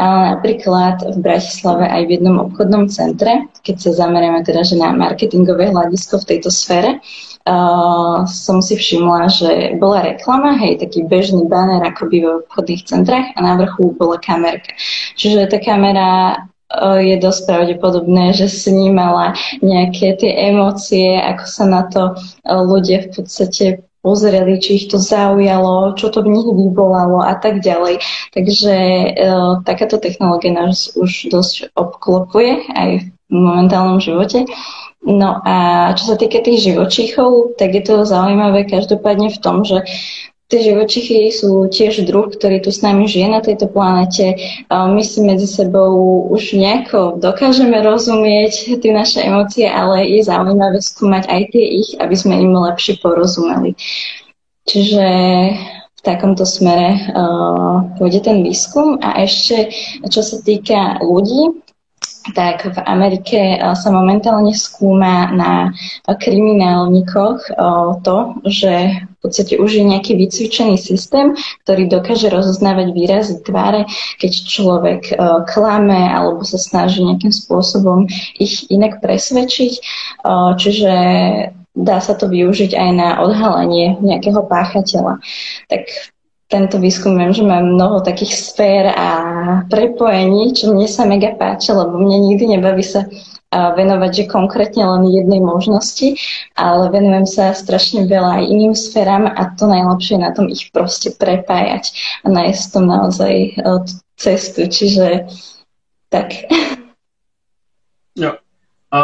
Ale 0.01 0.41
napríklad 0.41 1.05
v 1.13 1.19
Bratislave 1.21 1.85
aj 1.85 2.09
v 2.09 2.11
jednom 2.17 2.41
obchodnom 2.49 2.89
centre, 2.89 3.45
keď 3.61 3.77
sa 3.77 3.91
zameriame 4.01 4.41
teda 4.41 4.65
že 4.65 4.81
na 4.81 4.97
marketingové 4.97 5.69
hľadisko 5.69 6.25
v 6.25 6.29
tejto 6.33 6.49
sfére, 6.49 7.05
uh, 7.45 8.25
som 8.25 8.65
si 8.65 8.81
všimla, 8.81 9.29
že 9.29 9.51
bola 9.77 10.01
reklama, 10.01 10.57
hej, 10.57 10.81
taký 10.81 11.05
bežný 11.05 11.45
banner 11.45 11.85
akoby 11.85 12.25
v 12.25 12.41
obchodných 12.49 12.83
centrách 12.89 13.29
a 13.37 13.39
na 13.45 13.61
vrchu 13.61 13.93
bola 13.93 14.17
kamerka. 14.17 14.73
Čiže 15.21 15.53
tá 15.53 15.61
kamera 15.61 16.41
uh, 16.73 16.97
je 16.97 17.21
dosť 17.21 17.41
pravdepodobné, 17.45 18.33
že 18.33 18.49
snímala 18.49 19.37
nejaké 19.61 20.17
tie 20.17 20.33
emócie, 20.49 21.21
ako 21.21 21.45
sa 21.45 21.65
na 21.69 21.85
to 21.93 22.17
uh, 22.17 22.65
ľudia 22.65 23.05
v 23.05 23.21
podstate 23.21 23.85
pozreli, 24.01 24.61
či 24.61 24.81
ich 24.81 24.87
to 24.89 24.97
zaujalo, 24.97 25.97
čo 25.97 26.09
to 26.09 26.25
v 26.25 26.33
nich 26.33 26.49
vyvolalo 26.49 27.21
a 27.21 27.37
tak 27.37 27.61
ďalej. 27.61 28.01
Takže 28.33 28.75
e, 28.75 29.09
takáto 29.65 30.01
technológia 30.01 30.57
nás 30.57 30.93
už 30.97 31.29
dosť 31.29 31.77
obklopuje 31.77 32.69
aj 32.73 32.91
v 33.31 33.33
momentálnom 33.33 34.01
živote. 34.01 34.49
No 35.01 35.41
a 35.49 35.57
čo 35.97 36.13
sa 36.13 36.17
týka 36.21 36.45
tých 36.45 36.61
živočíchov, 36.61 37.57
tak 37.57 37.73
je 37.73 37.83
to 37.85 38.05
zaujímavé 38.05 38.69
každopádne 38.69 39.33
v 39.33 39.39
tom, 39.41 39.65
že 39.65 39.81
tie 40.51 40.61
živočichy 40.67 41.31
sú 41.31 41.71
tiež 41.71 42.05
druh, 42.11 42.27
ktorý 42.27 42.59
tu 42.59 42.75
s 42.75 42.83
nami 42.83 43.07
žije 43.07 43.29
na 43.31 43.39
tejto 43.39 43.71
planete. 43.71 44.35
My 44.67 45.01
si 45.07 45.23
medzi 45.23 45.47
sebou 45.47 46.27
už 46.27 46.59
nejako 46.59 47.23
dokážeme 47.23 47.79
rozumieť 47.79 48.83
tie 48.83 48.93
naše 48.93 49.23
emócie, 49.23 49.71
ale 49.71 50.11
je 50.11 50.27
zaujímavé 50.27 50.83
skúmať 50.83 51.31
aj 51.31 51.43
tie 51.55 51.65
ich, 51.81 51.91
aby 52.03 52.15
sme 52.19 52.35
im 52.43 52.53
lepšie 52.53 52.99
porozumeli. 52.99 53.79
Čiže 54.67 55.07
v 56.01 56.01
takomto 56.03 56.49
smere 56.49 57.13
uh, 57.13 57.85
pôjde 58.01 58.25
ten 58.25 58.41
výskum. 58.41 58.99
A 59.05 59.21
ešte, 59.23 59.71
čo 60.09 60.25
sa 60.25 60.41
týka 60.41 60.99
ľudí, 61.05 61.61
tak 62.35 62.67
v 62.67 62.79
Amerike 62.87 63.37
eh, 63.37 63.59
sa 63.75 63.89
momentálne 63.91 64.53
skúma 64.55 65.31
na 65.33 65.75
kriminálnikoch 66.07 67.39
eh, 67.51 67.55
to, 68.03 68.19
že 68.47 68.73
v 69.05 69.19
podstate 69.21 69.61
už 69.61 69.71
je 69.77 69.85
nejaký 69.85 70.17
vycvičený 70.17 70.81
systém, 70.81 71.37
ktorý 71.69 71.93
dokáže 71.93 72.33
rozoznávať 72.33 72.97
výrazy 72.97 73.35
tváre, 73.45 73.85
keď 74.17 74.33
človek 74.49 75.03
eh, 75.13 75.17
klame 75.51 76.09
alebo 76.09 76.43
sa 76.47 76.57
snaží 76.57 77.05
nejakým 77.05 77.33
spôsobom 77.33 78.09
ich 78.41 78.67
inak 78.73 79.03
presvedčiť. 79.05 79.73
Čiže 80.31 80.93
dá 81.75 81.99
sa 82.03 82.15
to 82.19 82.27
využiť 82.29 82.75
aj 82.75 82.91
na 82.93 83.09
odhalenie 83.23 83.99
nejakého 84.03 84.43
páchateľa. 84.47 85.23
Tak 85.71 85.87
tento 86.51 86.83
výskum 86.83 87.15
viem, 87.15 87.31
že 87.31 87.47
má 87.47 87.63
mnoho 87.63 88.03
takých 88.03 88.35
sfér 88.35 88.91
a 88.91 89.09
prepojení, 89.71 90.51
čo 90.51 90.75
mne 90.75 90.91
sa 90.91 91.07
mega 91.07 91.31
páči, 91.39 91.71
lebo 91.71 91.95
mne 91.95 92.27
nikdy 92.27 92.59
nebaví 92.59 92.83
sa 92.83 93.07
venovať, 93.51 94.11
že 94.15 94.31
konkrétne 94.31 94.87
len 94.87 95.11
jednej 95.11 95.43
možnosti, 95.43 96.15
ale 96.55 96.87
venujem 96.91 97.27
sa 97.27 97.51
strašne 97.51 98.07
veľa 98.07 98.43
aj 98.43 98.45
iným 98.47 98.75
sférám 98.79 99.27
a 99.27 99.51
to 99.59 99.67
najlepšie 99.67 100.19
je 100.19 100.23
na 100.23 100.31
tom 100.31 100.47
ich 100.47 100.71
proste 100.71 101.11
prepájať 101.19 101.91
a 102.23 102.31
nájsť 102.31 102.63
tom 102.71 102.87
naozaj 102.87 103.35
e, 103.35 103.51
cestu, 104.15 104.71
čiže 104.71 105.27
tak. 106.15 106.47
Jo. 108.15 108.39
A, 108.91 109.01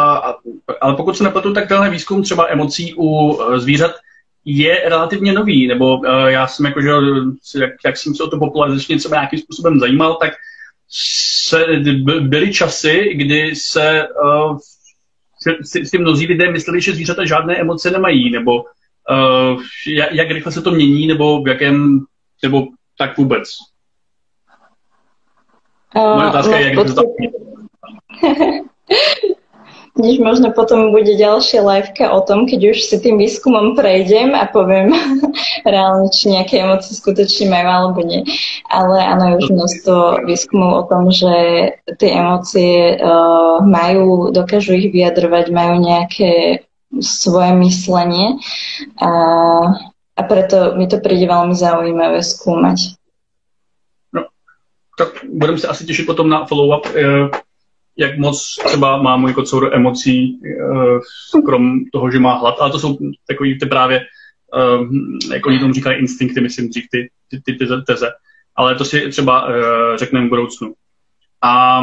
ale 0.81 0.95
pokud 0.95 1.17
se 1.17 1.23
nepletu, 1.23 1.53
tak 1.53 1.67
tenhle 1.67 1.89
výzkum 1.89 2.23
třeba 2.23 2.47
emocí 2.47 2.93
u 2.97 3.37
e, 3.41 3.59
zvířat 3.59 3.91
je 4.49 4.89
relativně 4.89 5.33
nový, 5.33 5.67
nebo 5.67 5.97
uh, 5.97 6.25
já 6.25 6.47
jsem 6.47 6.65
jako, 6.65 6.81
že 6.81 6.89
jak, 7.59 7.71
jak 7.85 7.97
jsem 7.97 8.15
se 8.15 8.23
o 8.23 8.27
to 8.27 8.39
popularizačně 8.39 8.97
třeba 8.97 9.15
nějakým 9.15 9.39
způsobem 9.39 9.79
zajímal, 9.79 10.15
tak 10.15 10.33
se, 11.49 11.65
byly 12.19 12.53
časy, 12.53 13.13
kdy 13.13 13.55
se 13.55 14.07
uh, 14.23 14.57
si, 15.63 15.85
si 15.85 15.97
mnozí 15.97 16.27
lidé 16.27 16.51
mysleli, 16.51 16.81
že 16.81 16.93
zvířata 16.93 17.25
žádné 17.25 17.57
emoce 17.57 17.91
nemají, 17.91 18.31
nebo 18.31 18.55
uh, 18.61 19.61
jak, 19.87 20.11
jak 20.11 20.31
rychle 20.31 20.51
se 20.51 20.61
to 20.61 20.71
mění, 20.71 21.07
nebo 21.07 21.43
v 21.43 21.47
jakém, 21.47 22.05
nebo 22.43 22.67
tak 22.97 23.17
vůbec. 23.17 23.49
Moje 25.95 26.27
otázka 26.27 26.51
no, 26.51 26.57
je, 26.57 26.63
jak 26.63 26.87
to 26.87 26.93
tam 26.93 27.05
Než 29.97 30.21
možno 30.21 30.53
potom 30.53 30.93
bude 30.93 31.17
ďalšia 31.17 31.65
liveka 31.65 32.13
o 32.13 32.21
tom, 32.21 32.45
keď 32.45 32.73
už 32.73 32.85
si 32.85 32.95
tým 33.01 33.17
výskumom 33.17 33.73
prejdem 33.73 34.37
a 34.37 34.45
poviem 34.45 34.93
reálne, 35.65 36.07
či 36.13 36.31
nejaké 36.31 36.61
emócie 36.61 36.93
skutočne 36.93 37.49
majú 37.49 37.67
alebo 37.67 37.99
nie. 38.05 38.21
Ale 38.69 39.01
áno, 39.01 39.23
je 39.33 39.35
už 39.41 39.47
množstvo 39.57 39.97
výskumov 40.29 40.71
o 40.73 40.83
tom, 40.85 41.09
že 41.09 41.33
tie 41.97 42.09
emócie 42.13 43.01
uh, 43.01 43.59
majú, 43.65 44.29
dokážu 44.29 44.77
ich 44.77 44.93
vyjadrovať, 44.93 45.49
majú 45.49 45.81
nejaké 45.81 46.61
svoje 47.01 47.51
myslenie. 47.57 48.37
A 49.01 49.09
a 50.17 50.21
preto 50.25 50.73
mi 50.73 50.89
to 50.89 50.97
príde 50.97 51.29
veľmi 51.29 51.53
zaujímavé 51.53 52.25
skúmať. 52.25 52.97
No, 54.13 54.25
tak 54.97 55.21
budeme 55.29 55.57
se 55.57 55.67
asi 55.67 55.85
těšit 55.85 56.05
potom 56.05 56.29
na 56.29 56.45
follow-up, 56.45 56.85
eh, 56.95 57.29
jak 57.97 58.17
moc 58.17 58.55
třeba 58.65 59.01
má 59.01 59.17
můj 59.17 59.33
kocour 59.33 59.69
emocí, 59.73 60.39
eh, 61.35 61.41
krom 61.45 61.79
toho, 61.93 62.11
že 62.11 62.19
má 62.19 62.33
hlad, 62.33 62.55
ale 62.59 62.71
to 62.71 62.79
jsou 62.79 62.97
takový 63.27 63.59
ty 63.59 63.65
právě, 63.65 64.01
jak 65.31 65.45
oni 65.45 65.59
tomu 65.59 65.73
říkají, 65.73 65.99
instinkty, 65.99 66.41
myslím, 66.41 66.69
dřív 66.69 66.85
ty, 66.91 67.09
ty, 67.29 67.41
ty, 67.45 67.65
ty 67.65 67.65
teze. 67.87 68.11
Ale 68.55 68.75
to 68.75 68.85
si 68.85 69.09
třeba 69.09 69.47
řekneme 69.97 70.25
v 70.27 70.29
budoucnu. 70.29 70.73
A 71.41 71.81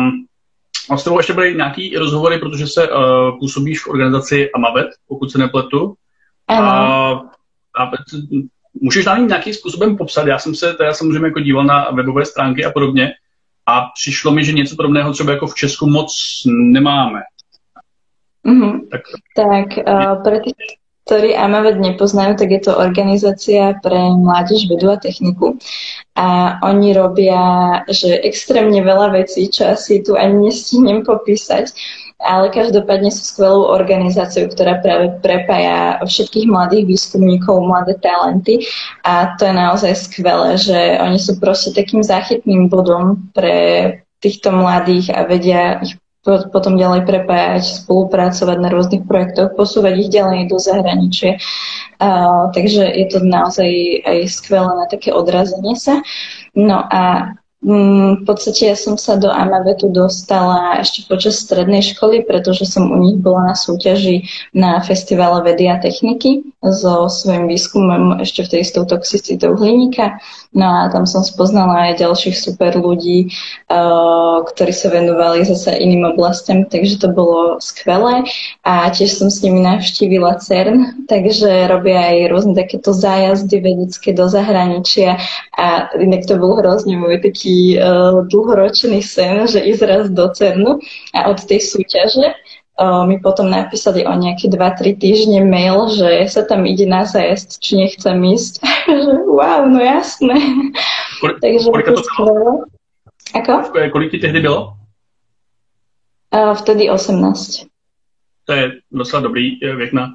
a 0.90 0.96
s 0.96 1.04
tebou 1.04 1.18
ještě 1.18 1.32
byly 1.32 1.54
nějaký 1.54 1.96
rozhovory, 1.96 2.38
protože 2.38 2.66
se 2.66 2.88
uh, 2.88 3.38
působíš 3.38 3.80
v 3.80 3.88
organizaci 3.88 4.50
Amavet, 4.54 4.86
pokud 5.08 5.32
se 5.32 5.38
nepletu. 5.38 5.94
Ano. 6.48 6.68
A, 6.68 7.84
a 7.84 7.90
můžeš 8.80 9.04
nám 9.04 9.28
nějakým 9.28 9.54
způsobem 9.54 9.96
popsat? 9.96 10.26
Já 10.26 10.38
jsem 10.38 10.54
se 10.54 10.74
teda 10.74 10.92
samozřejmě 10.92 11.26
jako 11.26 11.40
díval 11.40 11.64
na 11.64 11.90
webové 11.90 12.24
stránky 12.24 12.64
a 12.64 12.70
podobně 12.70 13.12
a 13.66 13.80
přišlo 13.94 14.32
mi, 14.32 14.44
že 14.44 14.52
něco 14.52 14.76
podobného 14.76 15.12
třeba 15.12 15.32
jako 15.32 15.46
v 15.46 15.54
Česku 15.54 15.86
moc 15.86 16.12
nemáme. 16.46 17.20
Mm-hmm. 18.46 18.88
Tak, 18.90 19.00
tak 19.36 19.66
uh, 19.88 20.22
pre 20.22 20.40
tých, 20.40 20.76
ktorí 21.04 21.36
AMAVED 21.36 21.80
nepoznajú, 21.80 22.36
tak 22.36 22.48
je 22.48 22.60
to 22.60 22.80
organizácia 22.80 23.76
pre 23.80 24.12
mládež, 24.16 24.68
vedu 24.68 24.88
a 24.92 24.96
techniku. 24.96 25.60
A 26.16 26.60
oni 26.64 26.96
robia, 26.96 27.40
že 27.88 28.20
extrémne 28.24 28.80
veľa 28.80 29.12
vecí, 29.12 29.48
čo 29.52 29.76
asi 29.76 30.00
tu 30.00 30.16
ani 30.16 30.48
nestihnem 30.48 31.04
popísať, 31.04 31.72
ale 32.22 32.48
každopádne 32.50 33.10
sú 33.10 33.22
skvelou 33.26 33.68
organizáciou, 33.68 34.48
ktorá 34.48 34.80
práve 34.80 35.12
prepája 35.20 36.00
všetkých 36.02 36.46
mladých 36.48 36.84
výskumníkov, 36.88 37.66
mladé 37.66 37.98
talenty 38.00 38.64
a 39.02 39.34
to 39.36 39.50
je 39.50 39.54
naozaj 39.54 39.92
skvelé, 39.98 40.56
že 40.56 40.78
oni 41.02 41.18
sú 41.20 41.36
proste 41.42 41.74
takým 41.74 42.00
záchytným 42.00 42.70
bodom 42.70 43.28
pre 43.36 44.00
týchto 44.24 44.54
mladých 44.54 45.12
a 45.12 45.28
vedia 45.28 45.84
ich 45.84 46.00
potom 46.24 46.80
ďalej 46.80 47.04
prepájať, 47.04 47.84
spolupracovať 47.84 48.56
na 48.56 48.72
rôznych 48.72 49.04
projektoch, 49.04 49.52
posúvať 49.52 50.08
ich 50.08 50.10
ďalej 50.10 50.48
do 50.48 50.56
zahraničia. 50.56 51.36
Uh, 52.00 52.48
takže 52.56 52.80
je 52.80 53.06
to 53.12 53.20
naozaj 53.20 53.68
aj 54.08 54.18
skvelé 54.32 54.72
na 54.72 54.88
také 54.88 55.12
odrazenie 55.12 55.76
sa. 55.76 56.00
No 56.56 56.80
a 56.80 57.36
v 57.64 58.22
podstate 58.28 58.68
ja 58.68 58.76
som 58.76 59.00
sa 59.00 59.16
do 59.16 59.32
Amavetu 59.32 59.88
dostala 59.88 60.84
ešte 60.84 61.08
počas 61.08 61.40
strednej 61.40 61.80
školy, 61.80 62.20
pretože 62.28 62.68
som 62.68 62.92
u 62.92 62.98
nich 63.00 63.16
bola 63.16 63.52
na 63.52 63.56
súťaži 63.56 64.28
na 64.52 64.84
festivale 64.84 65.40
vedy 65.40 65.72
a 65.72 65.80
techniky 65.80 66.44
so 66.60 67.08
svojím 67.08 67.48
výskumom 67.48 68.20
ešte 68.20 68.44
v 68.44 68.50
tej 68.52 68.62
s 68.68 68.70
tou 68.76 68.84
toxicitou 68.84 69.56
hliníka. 69.56 70.20
No 70.52 70.68
a 70.68 70.80
tam 70.92 71.08
som 71.08 71.24
spoznala 71.24 71.88
aj 71.92 72.04
ďalších 72.04 72.36
super 72.36 72.76
ľudí, 72.76 73.32
uh, 73.72 74.44
ktorí 74.44 74.72
sa 74.72 74.92
venovali 74.92 75.48
zase 75.48 75.72
iným 75.80 76.04
oblastiam, 76.12 76.68
takže 76.68 77.00
to 77.00 77.08
bolo 77.16 77.56
skvelé. 77.64 78.28
A 78.68 78.92
tiež 78.92 79.16
som 79.16 79.32
s 79.32 79.40
nimi 79.40 79.64
navštívila 79.64 80.36
CERN, 80.36 81.08
takže 81.08 81.64
robia 81.72 82.12
aj 82.12 82.28
rôzne 82.28 82.52
takéto 82.52 82.92
zájazdy 82.92 83.56
vedecké 83.64 84.12
do 84.12 84.28
zahraničia 84.28 85.16
a 85.56 85.88
inak 85.96 86.28
to 86.28 86.36
bol 86.36 86.60
hrozne 86.60 87.00
môj 87.00 87.24
taký 87.24 87.53
uh, 87.78 88.24
dlhoročný 88.26 89.02
sen, 89.02 89.46
že 89.48 89.62
ísť 89.62 89.82
raz 89.84 90.04
do 90.10 90.28
CERNu 90.30 90.80
a 91.14 91.30
od 91.30 91.38
tej 91.44 91.60
súťaže 91.60 92.34
uh, 92.78 93.04
mi 93.06 93.18
potom 93.22 93.50
napísali 93.50 94.06
o 94.06 94.12
nejaké 94.14 94.50
2-3 94.50 94.98
týždne 94.98 95.40
mail, 95.46 95.90
že 95.94 96.28
sa 96.30 96.42
tam 96.46 96.66
ide 96.66 96.86
na 96.86 97.06
zajazd, 97.06 97.58
či 97.62 97.78
nechcem 97.78 98.16
ísť. 98.22 98.62
wow, 99.38 99.66
no 99.66 99.78
jasné. 99.80 100.36
Kol- 101.20 101.38
Takže 101.42 101.66
koľko 101.70 101.90
to 101.94 102.02
skvelé. 102.02 102.44
Ako? 103.34 103.52
Kolik 103.90 104.10
ti 104.14 104.18
tehdy 104.22 104.40
bylo? 104.40 104.78
Uh, 106.34 106.54
vtedy 106.54 106.90
18. 106.90 107.66
To 108.44 108.52
je 108.52 108.64
docela 108.92 109.22
dobrý 109.22 109.56
věk 109.76 109.92
na 109.92 110.14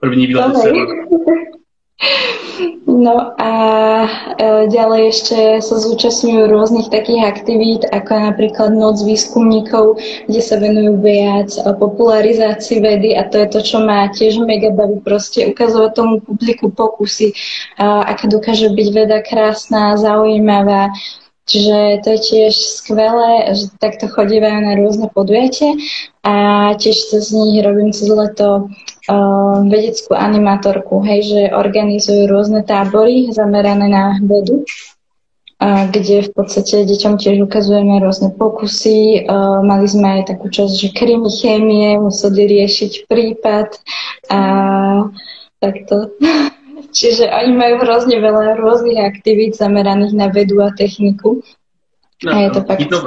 první 0.00 0.26
výlet. 0.26 0.52
No 2.88 3.34
a 3.38 3.52
e, 4.02 4.08
ďalej 4.70 5.02
ešte 5.10 5.38
sa 5.62 5.76
zúčastňujú 5.78 6.50
rôznych 6.50 6.88
takých 6.90 7.26
aktivít, 7.26 7.82
ako 7.90 8.34
napríklad 8.34 8.74
Noc 8.74 9.02
výskumníkov, 9.02 9.98
kde 10.26 10.40
sa 10.42 10.58
venujú 10.58 10.98
viac 11.02 11.54
popularizácii 11.58 12.78
vedy 12.82 13.14
a 13.18 13.26
to 13.26 13.42
je 13.42 13.48
to, 13.50 13.60
čo 13.62 13.78
má 13.82 14.10
tiež 14.10 14.42
mega 14.42 14.70
baví 14.74 14.98
proste 15.02 15.46
ukazovať 15.50 15.90
tomu 15.94 16.14
publiku 16.22 16.70
pokusy, 16.70 17.34
aká 17.78 18.26
dokáže 18.26 18.70
byť 18.70 18.88
veda 18.94 19.18
krásna, 19.22 19.98
zaujímavá, 19.98 20.94
Čiže 21.48 22.04
to 22.04 22.08
je 22.12 22.20
tiež 22.20 22.52
skvelé, 22.52 23.56
že 23.56 23.72
takto 23.80 24.04
chodívajú 24.04 24.68
na 24.68 24.76
rôzne 24.76 25.08
podujatie 25.08 25.80
a 26.20 26.76
tiež 26.76 27.08
sa 27.08 27.24
z 27.24 27.32
nich 27.40 27.64
robím 27.64 27.88
cez 27.88 28.12
leto 28.12 28.68
vedeckú 29.68 30.12
animátorku, 30.12 31.00
hej, 31.00 31.20
že 31.24 31.40
organizujú 31.56 32.28
rôzne 32.28 32.60
tábory 32.60 33.32
zamerané 33.32 33.88
na 33.88 34.20
vedu, 34.20 34.68
kde 35.64 36.28
v 36.28 36.30
podstate 36.36 36.86
deťom 36.86 37.18
tiež 37.18 37.42
ukazujeme 37.42 37.98
rôzne 37.98 38.30
pokusy. 38.36 39.26
Mali 39.64 39.86
sme 39.88 40.20
aj 40.20 40.36
takú 40.36 40.52
časť, 40.52 40.72
že 40.76 40.88
krymy 40.94 41.30
chémie, 41.32 41.98
museli 41.98 42.46
riešiť 42.46 43.08
prípad 43.08 43.68
a 44.30 44.40
takto. 45.58 46.12
Čiže 46.98 47.28
oni 47.28 47.52
majú 47.52 47.74
hrozne 47.84 48.16
veľa 48.16 48.56
rôznych 48.56 48.96
aktivít 48.96 49.60
zameraných 49.60 50.14
na 50.16 50.32
vedu 50.32 50.62
a 50.64 50.72
techniku. 50.72 51.44
No, 52.24 52.30
a 52.32 52.48
je 52.48 52.50
to 52.50 52.60
fakt 52.64 52.88
to, 52.88 52.98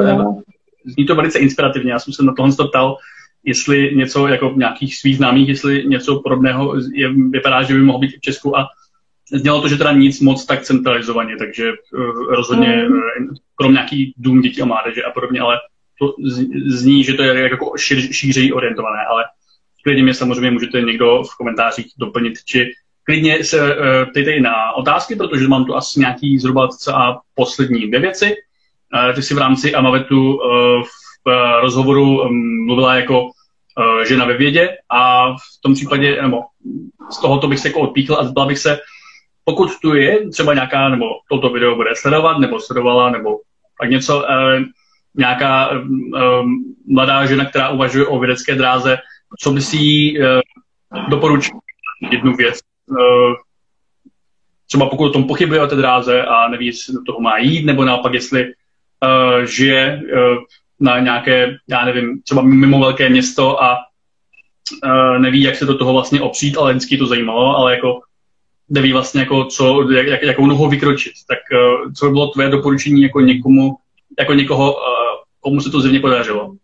zní 0.86 1.06
to 1.06 1.16
velice 1.16 1.40
inspirativně. 1.40 1.92
Já 1.92 2.00
jsem 2.00 2.14
se 2.14 2.24
na 2.24 2.34
tohle 2.34 2.52
ptal, 2.70 2.98
jestli 3.44 3.96
něco 3.96 4.28
jako 4.28 4.54
nějakých 4.56 4.98
svých 4.98 5.18
známých, 5.18 5.50
jestli 5.50 5.84
něco 5.88 6.20
podobného 6.20 6.76
je, 6.94 7.14
vypadá, 7.14 7.64
že 7.64 7.74
by 7.74 7.80
mohlo 7.82 8.00
být 8.00 8.18
v 8.18 8.22
Česku 8.22 8.58
a 8.58 8.68
znělo 9.34 9.62
to, 9.62 9.68
že 9.68 9.78
teda 9.78 9.92
nic 9.92 10.20
moc 10.20 10.46
tak 10.46 10.62
centralizovaně, 10.62 11.38
takže 11.38 11.72
uh, 11.72 12.34
rozhodně 12.34 12.86
mm. 12.90 12.96
uh, 12.96 13.02
krom 13.56 13.74
nějaký 13.74 14.14
dům 14.18 14.42
dětí 14.42 14.62
a 14.62 14.66
mládeže 14.66 15.04
a 15.04 15.12
podobně, 15.12 15.40
ale 15.40 15.58
to 16.00 16.14
zní, 16.66 17.04
že 17.04 17.14
to 17.14 17.24
je 17.24 17.40
jako 17.40 17.74
šíř, 17.78 18.12
šířeji 18.12 18.52
orientované, 18.52 19.06
ale 19.10 19.24
klidně 19.84 20.04
mě 20.04 20.14
samozřejmě 20.14 20.52
můžete 20.52 20.82
někdo 20.82 21.24
v 21.24 21.38
komentářích 21.38 21.86
doplnit, 21.98 22.34
či 22.46 22.72
klidně 23.04 23.44
se 23.44 23.76
uh, 23.76 23.76
ptejte 24.10 24.32
i 24.32 24.42
na 24.42 24.72
otázky, 24.72 25.16
protože 25.16 25.48
mám 25.48 25.66
tu 25.66 25.76
asi 25.76 26.00
nějaký 26.00 26.40
zhruba 26.40 26.70
a 26.94 27.18
poslední 27.36 27.88
dvě 27.88 28.00
věci. 28.00 28.36
Uh, 28.94 29.16
ty 29.16 29.22
si 29.22 29.34
v 29.34 29.38
rámci 29.38 29.76
Amavetu 29.76 30.34
uh, 30.34 30.42
v 30.84 31.01
rozhovoru 31.62 32.22
um, 32.22 32.66
mluvila 32.66 32.96
jako 32.96 33.24
uh, 33.24 34.04
žena 34.08 34.26
ve 34.26 34.38
vědě 34.38 34.78
a 34.90 35.32
v 35.34 35.62
tom 35.62 35.74
případě, 35.74 36.22
nebo 36.22 36.38
z 37.12 37.22
tohoto 37.22 37.48
bych 37.48 37.60
se 37.60 37.68
jako 37.68 37.80
odpíchl 37.80 38.16
a 38.16 38.24
zeptal 38.24 38.48
bych 38.48 38.58
se, 38.58 38.80
pokud 39.44 39.70
tu 39.82 39.96
je 39.96 40.30
třeba 40.30 40.54
nějaká, 40.54 40.90
nebo 40.90 41.06
toto 41.30 41.50
video 41.50 41.76
bude 41.76 41.90
sledovat, 41.96 42.38
nebo 42.38 42.60
sledovala, 42.60 43.10
nebo 43.10 43.40
tak 43.82 43.90
něco, 43.90 44.18
uh, 44.18 44.64
nějaká 45.16 45.70
mladá 46.88 47.26
žena, 47.26 47.46
která 47.46 47.70
uvažuje 47.70 48.06
o 48.06 48.20
vědecké 48.20 48.56
dráze, 48.56 48.98
co 49.40 49.52
by 49.52 49.62
si 49.62 49.78
jí 49.78 50.20
doporučil 51.10 51.60
jednu 52.12 52.34
věc, 52.34 52.60
Eh, 52.92 53.34
třeba 54.68 54.90
pokud 54.90 55.06
o 55.06 55.10
tom 55.10 55.28
pochybuje 55.28 55.62
o 55.62 55.68
té 55.68 55.76
dráze 55.76 56.24
a 56.24 56.48
neví, 56.48 56.66
jestli 56.66 56.94
do 56.94 57.04
toho 57.04 57.20
má 57.20 57.38
jít, 57.38 57.66
nebo 57.66 57.86
naopak, 57.86 58.14
jestli 58.14 58.46
uh, 58.46 59.44
žije 59.44 60.02
uh, 60.04 60.38
na 60.82 61.00
nějaké, 61.00 61.58
já 61.68 61.86
nevím, 61.86 62.22
třeba 62.22 62.42
mimo 62.42 62.80
velké 62.80 63.10
město 63.10 63.64
a 63.64 63.78
uh, 64.86 65.20
neví, 65.20 65.42
jak 65.42 65.56
se 65.56 65.66
do 65.66 65.78
toho 65.78 65.94
vlastně 65.94 66.22
opřít, 66.22 66.58
ale 66.58 66.74
vždycky 66.74 66.98
to 66.98 67.06
zajímalo, 67.06 67.58
ale 67.58 67.76
jako 67.76 68.00
neví 68.70 68.94
vlastně, 68.94 69.22
jako 69.22 69.46
co, 69.46 69.92
jak, 69.92 70.24
jakou 70.24 70.46
nohou 70.46 70.70
vykročit. 70.70 71.14
Tak 71.28 71.40
uh, 71.52 71.94
co 71.94 72.06
by 72.06 72.12
bylo 72.12 72.28
tvoje 72.28 72.50
doporučení 72.50 73.02
jako 73.02 73.20
někomu, 73.20 73.76
jako 74.20 74.34
někoho, 74.34 74.74
uh, 74.74 74.80
komu 75.40 75.62
se 75.62 75.70
to 75.70 75.82
zjevně 75.82 76.00
podařilo? 76.00 76.56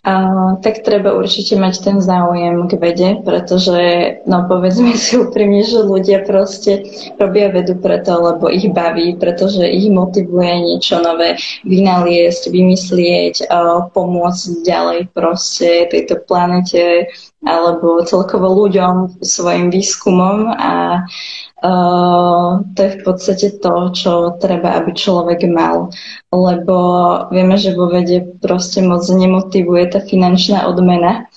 Uh, 0.00 0.56
tak 0.64 0.80
treba 0.80 1.12
určite 1.12 1.60
mať 1.60 1.74
ten 1.84 1.96
záujem 2.00 2.64
k 2.64 2.72
vede, 2.80 3.10
pretože, 3.20 3.76
no 4.24 4.48
povedzme 4.48 4.96
si 4.96 5.20
úprimne, 5.20 5.60
že 5.60 5.84
ľudia 5.84 6.24
proste 6.24 6.88
robia 7.20 7.52
vedu 7.52 7.76
preto, 7.76 8.16
lebo 8.16 8.48
ich 8.48 8.64
baví, 8.72 9.20
pretože 9.20 9.60
ich 9.60 9.92
motivuje 9.92 10.72
niečo 10.72 11.04
nové 11.04 11.36
vynaliesť, 11.68 12.48
vymyslieť, 12.48 13.34
uh, 13.52 13.92
pomôcť 13.92 14.64
ďalej 14.64 15.12
proste 15.12 15.92
tejto 15.92 16.24
planete 16.24 17.12
alebo 17.44 18.00
celkovo 18.04 18.52
ľuďom 18.52 19.20
svojim 19.20 19.68
výskumom 19.68 20.48
a 20.48 21.04
Uh, 21.60 22.64
to 22.72 22.78
je 22.82 22.90
v 22.96 23.00
podstate 23.04 23.46
to, 23.60 23.92
čo 23.92 24.12
treba, 24.40 24.80
aby 24.80 24.96
človek 24.96 25.44
mal. 25.44 25.92
Lebo 26.32 26.76
vieme, 27.28 27.60
že 27.60 27.76
vo 27.76 27.92
vede 27.92 28.24
proste 28.40 28.80
moc 28.80 29.04
nemotivuje 29.04 29.92
tá 29.92 30.00
finančná 30.00 30.64
odmena. 30.64 31.28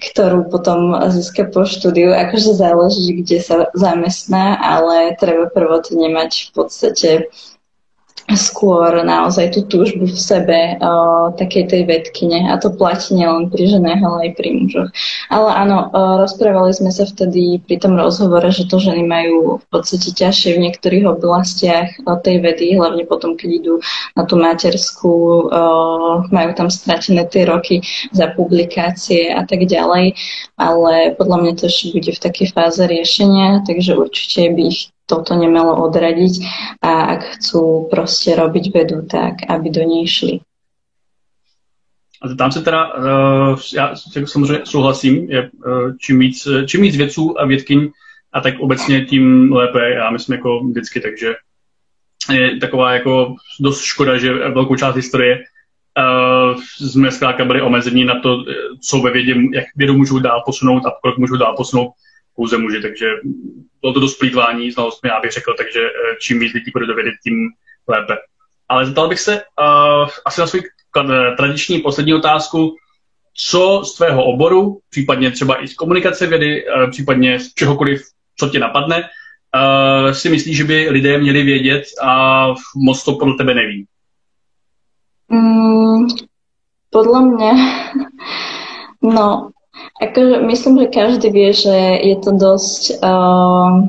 ktorú 0.00 0.48
potom 0.48 0.96
získa 1.12 1.52
po 1.52 1.68
štúdiu. 1.68 2.16
Akože 2.16 2.56
záleží, 2.56 3.20
kde 3.20 3.38
sa 3.44 3.68
zamestná, 3.76 4.56
ale 4.56 5.12
treba 5.20 5.52
prvotne 5.52 6.08
mať 6.08 6.48
v 6.48 6.50
podstate 6.56 7.08
skôr 8.36 9.02
naozaj 9.02 9.54
tú 9.54 9.60
túžbu 9.66 10.06
v 10.06 10.18
sebe 10.18 10.76
o, 10.78 11.30
takej 11.34 11.64
tej 11.70 11.82
vedkine 11.86 12.50
a 12.50 12.58
to 12.58 12.70
platí 12.74 13.14
nielen 13.18 13.50
pri 13.50 13.66
ženách, 13.66 14.00
ale 14.02 14.18
aj 14.28 14.30
pri 14.38 14.48
mužoch. 14.54 14.90
Ale 15.30 15.48
áno, 15.50 15.90
o, 15.90 16.00
rozprávali 16.22 16.70
sme 16.74 16.90
sa 16.94 17.06
vtedy 17.06 17.58
pri 17.64 17.82
tom 17.82 17.98
rozhovore, 17.98 18.46
že 18.50 18.66
to 18.70 18.78
ženy 18.78 19.02
majú 19.02 19.58
v 19.58 19.66
podstate 19.70 20.14
ťažšie 20.14 20.58
v 20.58 20.62
niektorých 20.68 21.04
oblastiach 21.06 21.88
o, 22.06 22.14
tej 22.18 22.42
vedy, 22.42 22.78
hlavne 22.78 23.02
potom, 23.06 23.34
keď 23.34 23.50
idú 23.50 23.74
na 24.14 24.22
tú 24.26 24.38
materskú, 24.38 25.14
o, 25.50 25.62
majú 26.30 26.50
tam 26.54 26.68
stratené 26.70 27.26
tie 27.26 27.46
roky 27.46 27.82
za 28.14 28.30
publikácie 28.34 29.32
a 29.34 29.42
tak 29.42 29.66
ďalej, 29.66 30.14
ale 30.60 31.14
podľa 31.18 31.36
mňa 31.42 31.52
to 31.58 31.64
ešte 31.66 31.96
bude 31.96 32.10
v 32.14 32.22
takej 32.22 32.48
fáze 32.54 32.82
riešenia, 32.82 33.66
takže 33.66 33.98
určite 33.98 34.52
by 34.54 34.62
ich 34.70 34.92
toto 35.10 35.34
nemalo 35.34 35.82
odradiť 35.90 36.34
a 36.78 37.18
ak 37.18 37.20
chcú 37.34 37.90
proste 37.90 38.38
robiť 38.38 38.64
vedu, 38.70 39.02
tak 39.10 39.50
aby 39.50 39.66
do 39.74 39.82
nej 39.82 40.06
šli. 40.06 40.38
A 42.22 42.34
tam 42.38 42.52
se 42.52 42.62
teda, 42.62 42.94
uh, 42.94 43.58
já 43.74 43.96
samozřejmě 44.24 44.60
souhlasím, 44.64 45.30
je, 45.30 45.50
uh, 45.66 45.96
čím, 45.98 46.18
víc, 46.18 46.48
čím 46.66 46.82
víc 46.82 46.96
vědců 46.96 47.40
a 47.40 47.46
vědkyň, 47.46 47.90
a 48.32 48.40
tak 48.40 48.60
obecně 48.60 49.04
tím 49.04 49.52
lépe, 49.52 49.90
já 49.90 50.10
myslím 50.10 50.36
jako 50.36 50.60
vždycky, 50.60 51.00
takže 51.00 51.34
je 52.32 52.56
taková 52.56 52.92
jako 52.92 53.34
dost 53.60 53.80
škoda, 53.82 54.18
že 54.18 54.32
velkou 54.32 54.76
část 54.76 54.96
historie 54.96 55.38
uh, 55.38 56.60
jsme 56.90 57.10
zkrátka 57.10 57.44
byli 57.44 57.62
omezení 57.62 58.04
na 58.04 58.20
to, 58.20 58.44
co 58.88 58.98
ve 58.98 59.10
vědě, 59.10 59.34
jak 59.52 59.64
vědu 59.76 59.96
můžou 59.96 60.18
dál 60.18 60.42
posunout 60.46 60.86
a 60.86 60.90
pokrok 60.90 61.18
můžou 61.18 61.36
dál 61.36 61.56
posunout 61.56 61.90
pouze 62.40 62.58
muži, 62.58 62.80
takže 62.82 63.06
bylo 63.80 63.92
to 63.92 64.00
dost 64.00 64.18
plýtvání 64.18 64.70
znalostmi, 64.70 65.10
já 65.10 65.20
bych 65.20 65.30
řekl, 65.32 65.54
takže 65.58 65.80
eh, 65.80 66.16
čím 66.20 66.40
víc 66.40 66.52
lidí 66.52 66.70
bude 66.72 66.86
dovědět, 66.86 67.14
tím 67.24 67.48
lépe. 67.88 68.16
Ale 68.68 68.86
zeptal 68.86 69.08
bych 69.08 69.20
se 69.20 69.34
uh, 69.34 70.08
asi 70.24 70.40
na 70.40 70.46
svou 70.46 70.60
eh, 70.60 71.36
tradiční 71.36 71.78
poslední 71.78 72.14
otázku, 72.14 72.76
co 73.34 73.82
z 73.84 73.94
tvého 73.96 74.24
oboru, 74.24 74.80
případně 74.90 75.30
třeba 75.30 75.62
i 75.62 75.68
z 75.68 75.74
komunikace 75.74 76.26
vědy, 76.26 76.64
uh, 76.64 76.90
případně 76.90 77.40
z 77.40 77.54
čehokoliv, 77.54 78.02
co 78.36 78.48
tě 78.48 78.58
napadne, 78.58 78.96
uh, 79.04 80.10
si 80.12 80.28
myslíš, 80.28 80.56
že 80.56 80.64
by 80.64 80.88
lidé 80.90 81.18
měli 81.18 81.42
vědět 81.42 81.84
a 82.02 82.46
moc 82.76 83.04
to 83.04 83.12
podle 83.12 83.34
tebe 83.36 83.54
neví? 83.54 83.86
Mm, 85.28 86.08
podľa 86.90 87.20
mňa, 87.20 87.52
no, 89.16 89.50
Akože 90.00 90.40
myslím, 90.48 90.74
že 90.80 90.94
každý 90.96 91.28
vie, 91.28 91.50
že 91.52 91.76
je 92.00 92.16
to 92.20 92.30
dosť... 92.32 92.82
Uh, 93.04 93.84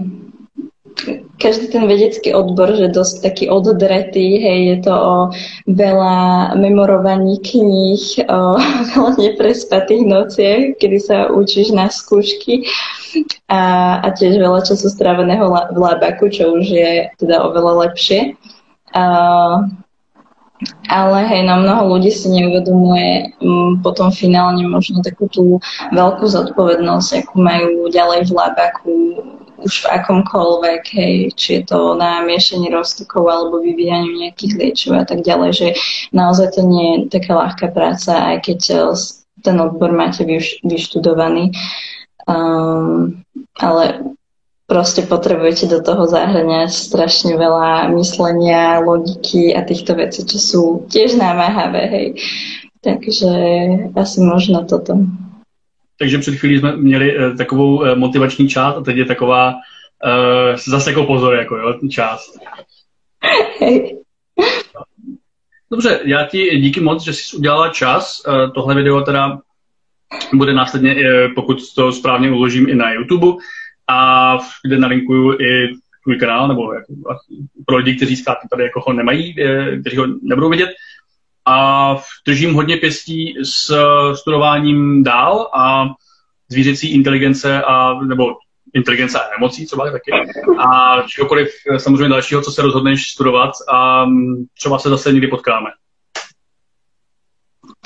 každý 1.42 1.74
ten 1.74 1.90
vedecký 1.90 2.30
odbor, 2.38 2.78
že 2.78 2.94
dosť 2.94 3.26
taký 3.26 3.46
oddretý, 3.50 4.38
hej, 4.38 4.60
je 4.70 4.78
to 4.86 4.94
o 4.94 5.18
veľa 5.66 6.54
memorovaní 6.54 7.42
kníh, 7.42 8.04
o 8.30 8.62
veľa 8.94 9.12
neprespatých 9.18 10.04
nociach, 10.06 10.62
kedy 10.78 10.98
sa 11.02 11.34
učíš 11.34 11.74
na 11.74 11.90
skúšky 11.90 12.70
a, 13.50 13.98
a 14.06 14.08
tiež 14.14 14.38
veľa 14.38 14.62
času 14.62 14.88
stráveného 14.94 15.50
v 15.50 15.78
labaku, 15.78 16.30
čo 16.30 16.54
už 16.62 16.66
je 16.70 17.10
teda 17.18 17.42
oveľa 17.42 17.90
lepšie. 17.90 18.38
Uh, 18.92 19.66
ale 20.90 21.26
hej, 21.26 21.42
no 21.48 21.64
mnoho 21.64 21.98
ľudí 21.98 22.14
si 22.14 22.30
neuvedomuje 22.30 23.34
m, 23.42 23.50
mm, 23.50 23.72
potom 23.82 24.14
finálne 24.14 24.62
možno 24.70 25.02
takú 25.02 25.26
tú 25.32 25.58
veľkú 25.90 26.26
zodpovednosť, 26.30 27.26
akú 27.26 27.42
majú 27.42 27.90
ďalej 27.90 28.30
v 28.30 28.32
labaku, 28.36 28.96
už 29.62 29.86
v 29.86 29.90
akomkoľvek, 29.94 30.84
hej, 30.98 31.16
či 31.38 31.50
je 31.62 31.62
to 31.70 31.94
na 31.94 32.26
miešanie 32.26 32.74
roztokov 32.74 33.30
alebo 33.30 33.62
vyvíjaniu 33.62 34.26
nejakých 34.26 34.54
liečiv 34.58 34.92
a 34.98 35.06
tak 35.06 35.22
ďalej, 35.22 35.52
že 35.54 35.68
naozaj 36.14 36.58
to 36.58 36.62
nie 36.66 37.06
je 37.06 37.14
taká 37.14 37.38
ľahká 37.38 37.70
práca, 37.70 38.18
aj 38.18 38.38
keď 38.42 38.60
e, 38.74 38.78
ten 39.46 39.58
odbor 39.62 39.94
máte 39.94 40.26
vyš, 40.26 40.62
vyštudovaný. 40.66 41.54
Um, 42.30 43.26
ale 43.58 44.11
proste 44.72 45.04
potrebujete 45.04 45.68
do 45.68 45.84
toho 45.84 46.08
zahrňať 46.08 46.72
strašne 46.72 47.36
veľa 47.36 47.92
myslenia, 47.92 48.80
logiky 48.80 49.52
a 49.52 49.68
týchto 49.68 50.00
vecí, 50.00 50.24
čo 50.24 50.40
sú 50.40 50.62
tiež 50.88 51.20
námahavé, 51.20 51.84
hej. 51.92 52.08
Takže 52.80 53.28
asi 54.00 54.24
možno 54.24 54.64
toto. 54.64 54.96
Takže 56.00 56.18
před 56.18 56.36
chvílí 56.36 56.60
jsme 56.60 56.78
měli 56.78 57.18
uh, 57.18 57.38
takovou 57.38 57.76
uh, 57.76 57.96
motivační 57.96 58.50
část 58.50 58.78
a 58.78 58.82
teď 58.82 58.98
je 58.98 59.06
taková 59.06 59.54
uh, 59.54 60.56
zase 60.56 60.90
jako 60.90 61.04
pozor, 61.04 61.36
jako 61.36 61.58
jo, 61.58 61.74
část. 61.90 62.40
Hej. 63.60 64.00
Dobře, 65.72 66.00
já 66.04 66.26
ti 66.26 66.60
díky 66.60 66.80
moc, 66.80 67.04
že 67.04 67.14
jsi 67.14 67.38
udělala 67.38 67.70
čas. 67.70 68.22
Uh, 68.28 68.54
tohle 68.54 68.76
video 68.76 69.02
teda 69.02 69.40
bude 70.34 70.54
následně, 70.54 70.96
uh, 70.96 71.34
pokud 71.36 71.58
to 71.76 71.92
správně 71.92 72.32
uložím, 72.32 72.70
i 72.70 72.76
na 72.76 72.92
YouTube 72.92 73.28
a 73.88 74.38
kde 74.68 74.78
nalinkuju 74.78 75.42
i 75.42 75.76
tvůj 76.04 76.18
kanál, 76.18 76.48
nebo 76.48 76.74
jako, 76.74 76.94
pro 77.66 77.78
lidi, 77.78 77.96
kteří 77.96 78.16
zkrátka 78.16 78.48
tady 78.52 78.64
jako 78.64 78.82
ho 78.88 78.94
nemají, 78.94 79.36
eh, 79.42 79.78
kteří 79.78 79.98
ho 79.98 80.06
nebudou 80.22 80.50
vidět. 80.50 80.70
A 81.46 81.98
držím 82.28 82.54
hodně 82.54 82.78
pěstí 82.78 83.36
s 83.44 83.76
studováním 84.14 85.04
dál 85.04 85.50
a 85.54 85.86
zvířecí 86.50 86.94
inteligence 86.94 87.64
a, 87.64 87.94
nebo 88.04 88.26
inteligence 88.74 89.20
a 89.20 89.36
emocí 89.38 89.66
třeba 89.66 89.92
taky 89.92 90.12
a 90.58 91.02
čehokoliv 91.02 91.50
eh, 91.72 91.80
samozřejmě 91.80 92.10
dalšího, 92.10 92.42
co 92.42 92.52
se 92.52 92.62
rozhodneš 92.62 93.12
studovat 93.12 93.52
a 93.70 94.06
mm, 94.06 94.46
třeba 94.58 94.80
se 94.80 94.90
zase 94.90 95.12
někdy 95.12 95.28
potkáme. 95.28 95.70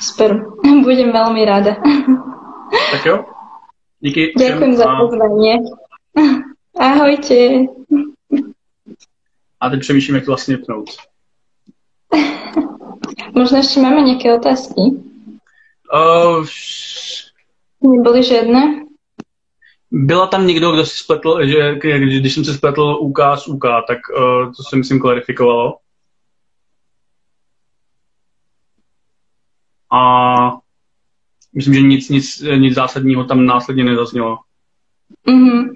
Super, 0.00 0.44
budem 0.82 1.12
velmi 1.12 1.44
ráda. 1.44 1.76
Tak 2.92 3.06
jo, 3.06 3.24
díky. 4.00 4.32
Děkuji 4.38 4.76
za 4.76 4.96
pozvání. 4.96 5.50
Ahojte. 6.80 7.34
A 9.60 9.70
teď 9.70 9.80
přemýšlím, 9.80 10.14
jak 10.14 10.24
to 10.24 10.30
vlastně 10.30 10.58
pnout. 10.58 10.90
Možno 13.36 13.60
ešte 13.60 13.84
máme 13.84 14.00
nejaké 14.00 14.32
otázky? 14.32 14.96
Uh, 15.92 16.40
Neboli 17.84 18.22
žiadne? 18.24 18.86
Byla 19.90 20.26
tam 20.26 20.46
někdo, 20.46 20.72
kdo 20.72 20.86
si 20.86 20.98
spletl, 20.98 21.46
že 21.46 21.74
když 21.74 22.34
jsem 22.34 22.44
si 22.44 22.54
spletl 22.54 22.82
UK 23.00 23.18
s 23.34 23.48
UK, 23.48 23.64
tak 23.86 23.98
uh, 24.08 24.52
to 24.56 24.62
se 24.62 24.76
myslím 24.76 25.00
klarifikovalo. 25.00 25.78
A 29.92 30.00
myslím, 31.54 31.74
že 31.74 31.80
nic, 31.80 32.08
nic, 32.08 32.42
nic 32.56 32.74
zásadního 32.74 33.24
tam 33.24 33.46
následně 33.46 33.84
nezaznělo. 33.84 34.38
Mm-hmm. 35.28 35.75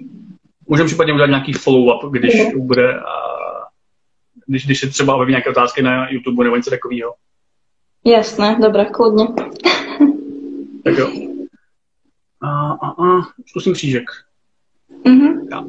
Můžeme 0.71 0.87
případně 0.87 1.13
udělat 1.13 1.27
nějaký 1.27 1.53
follow-up, 1.53 2.11
když 2.11 2.33
mm. 2.35 2.67
bude, 2.67 2.99
když, 4.45 4.65
když 4.65 4.79
se 4.79 4.87
třeba 4.87 5.15
objeví 5.15 5.31
nějaké 5.31 5.49
otázky 5.49 5.81
na 5.81 6.09
YouTube 6.09 6.43
nebo 6.43 6.55
něco 6.55 6.69
takového. 6.69 7.13
Jasné, 8.05 8.57
dobré, 8.61 8.85
kludně. 8.85 9.27
tak 10.83 10.97
jo. 10.97 11.11
A, 12.41 12.71
a, 12.71 12.87
a, 12.89 13.21
zkusím 13.47 13.73
křížek. 13.73 14.03
Mm-hmm. 15.05 15.47
Ja. 15.51 15.63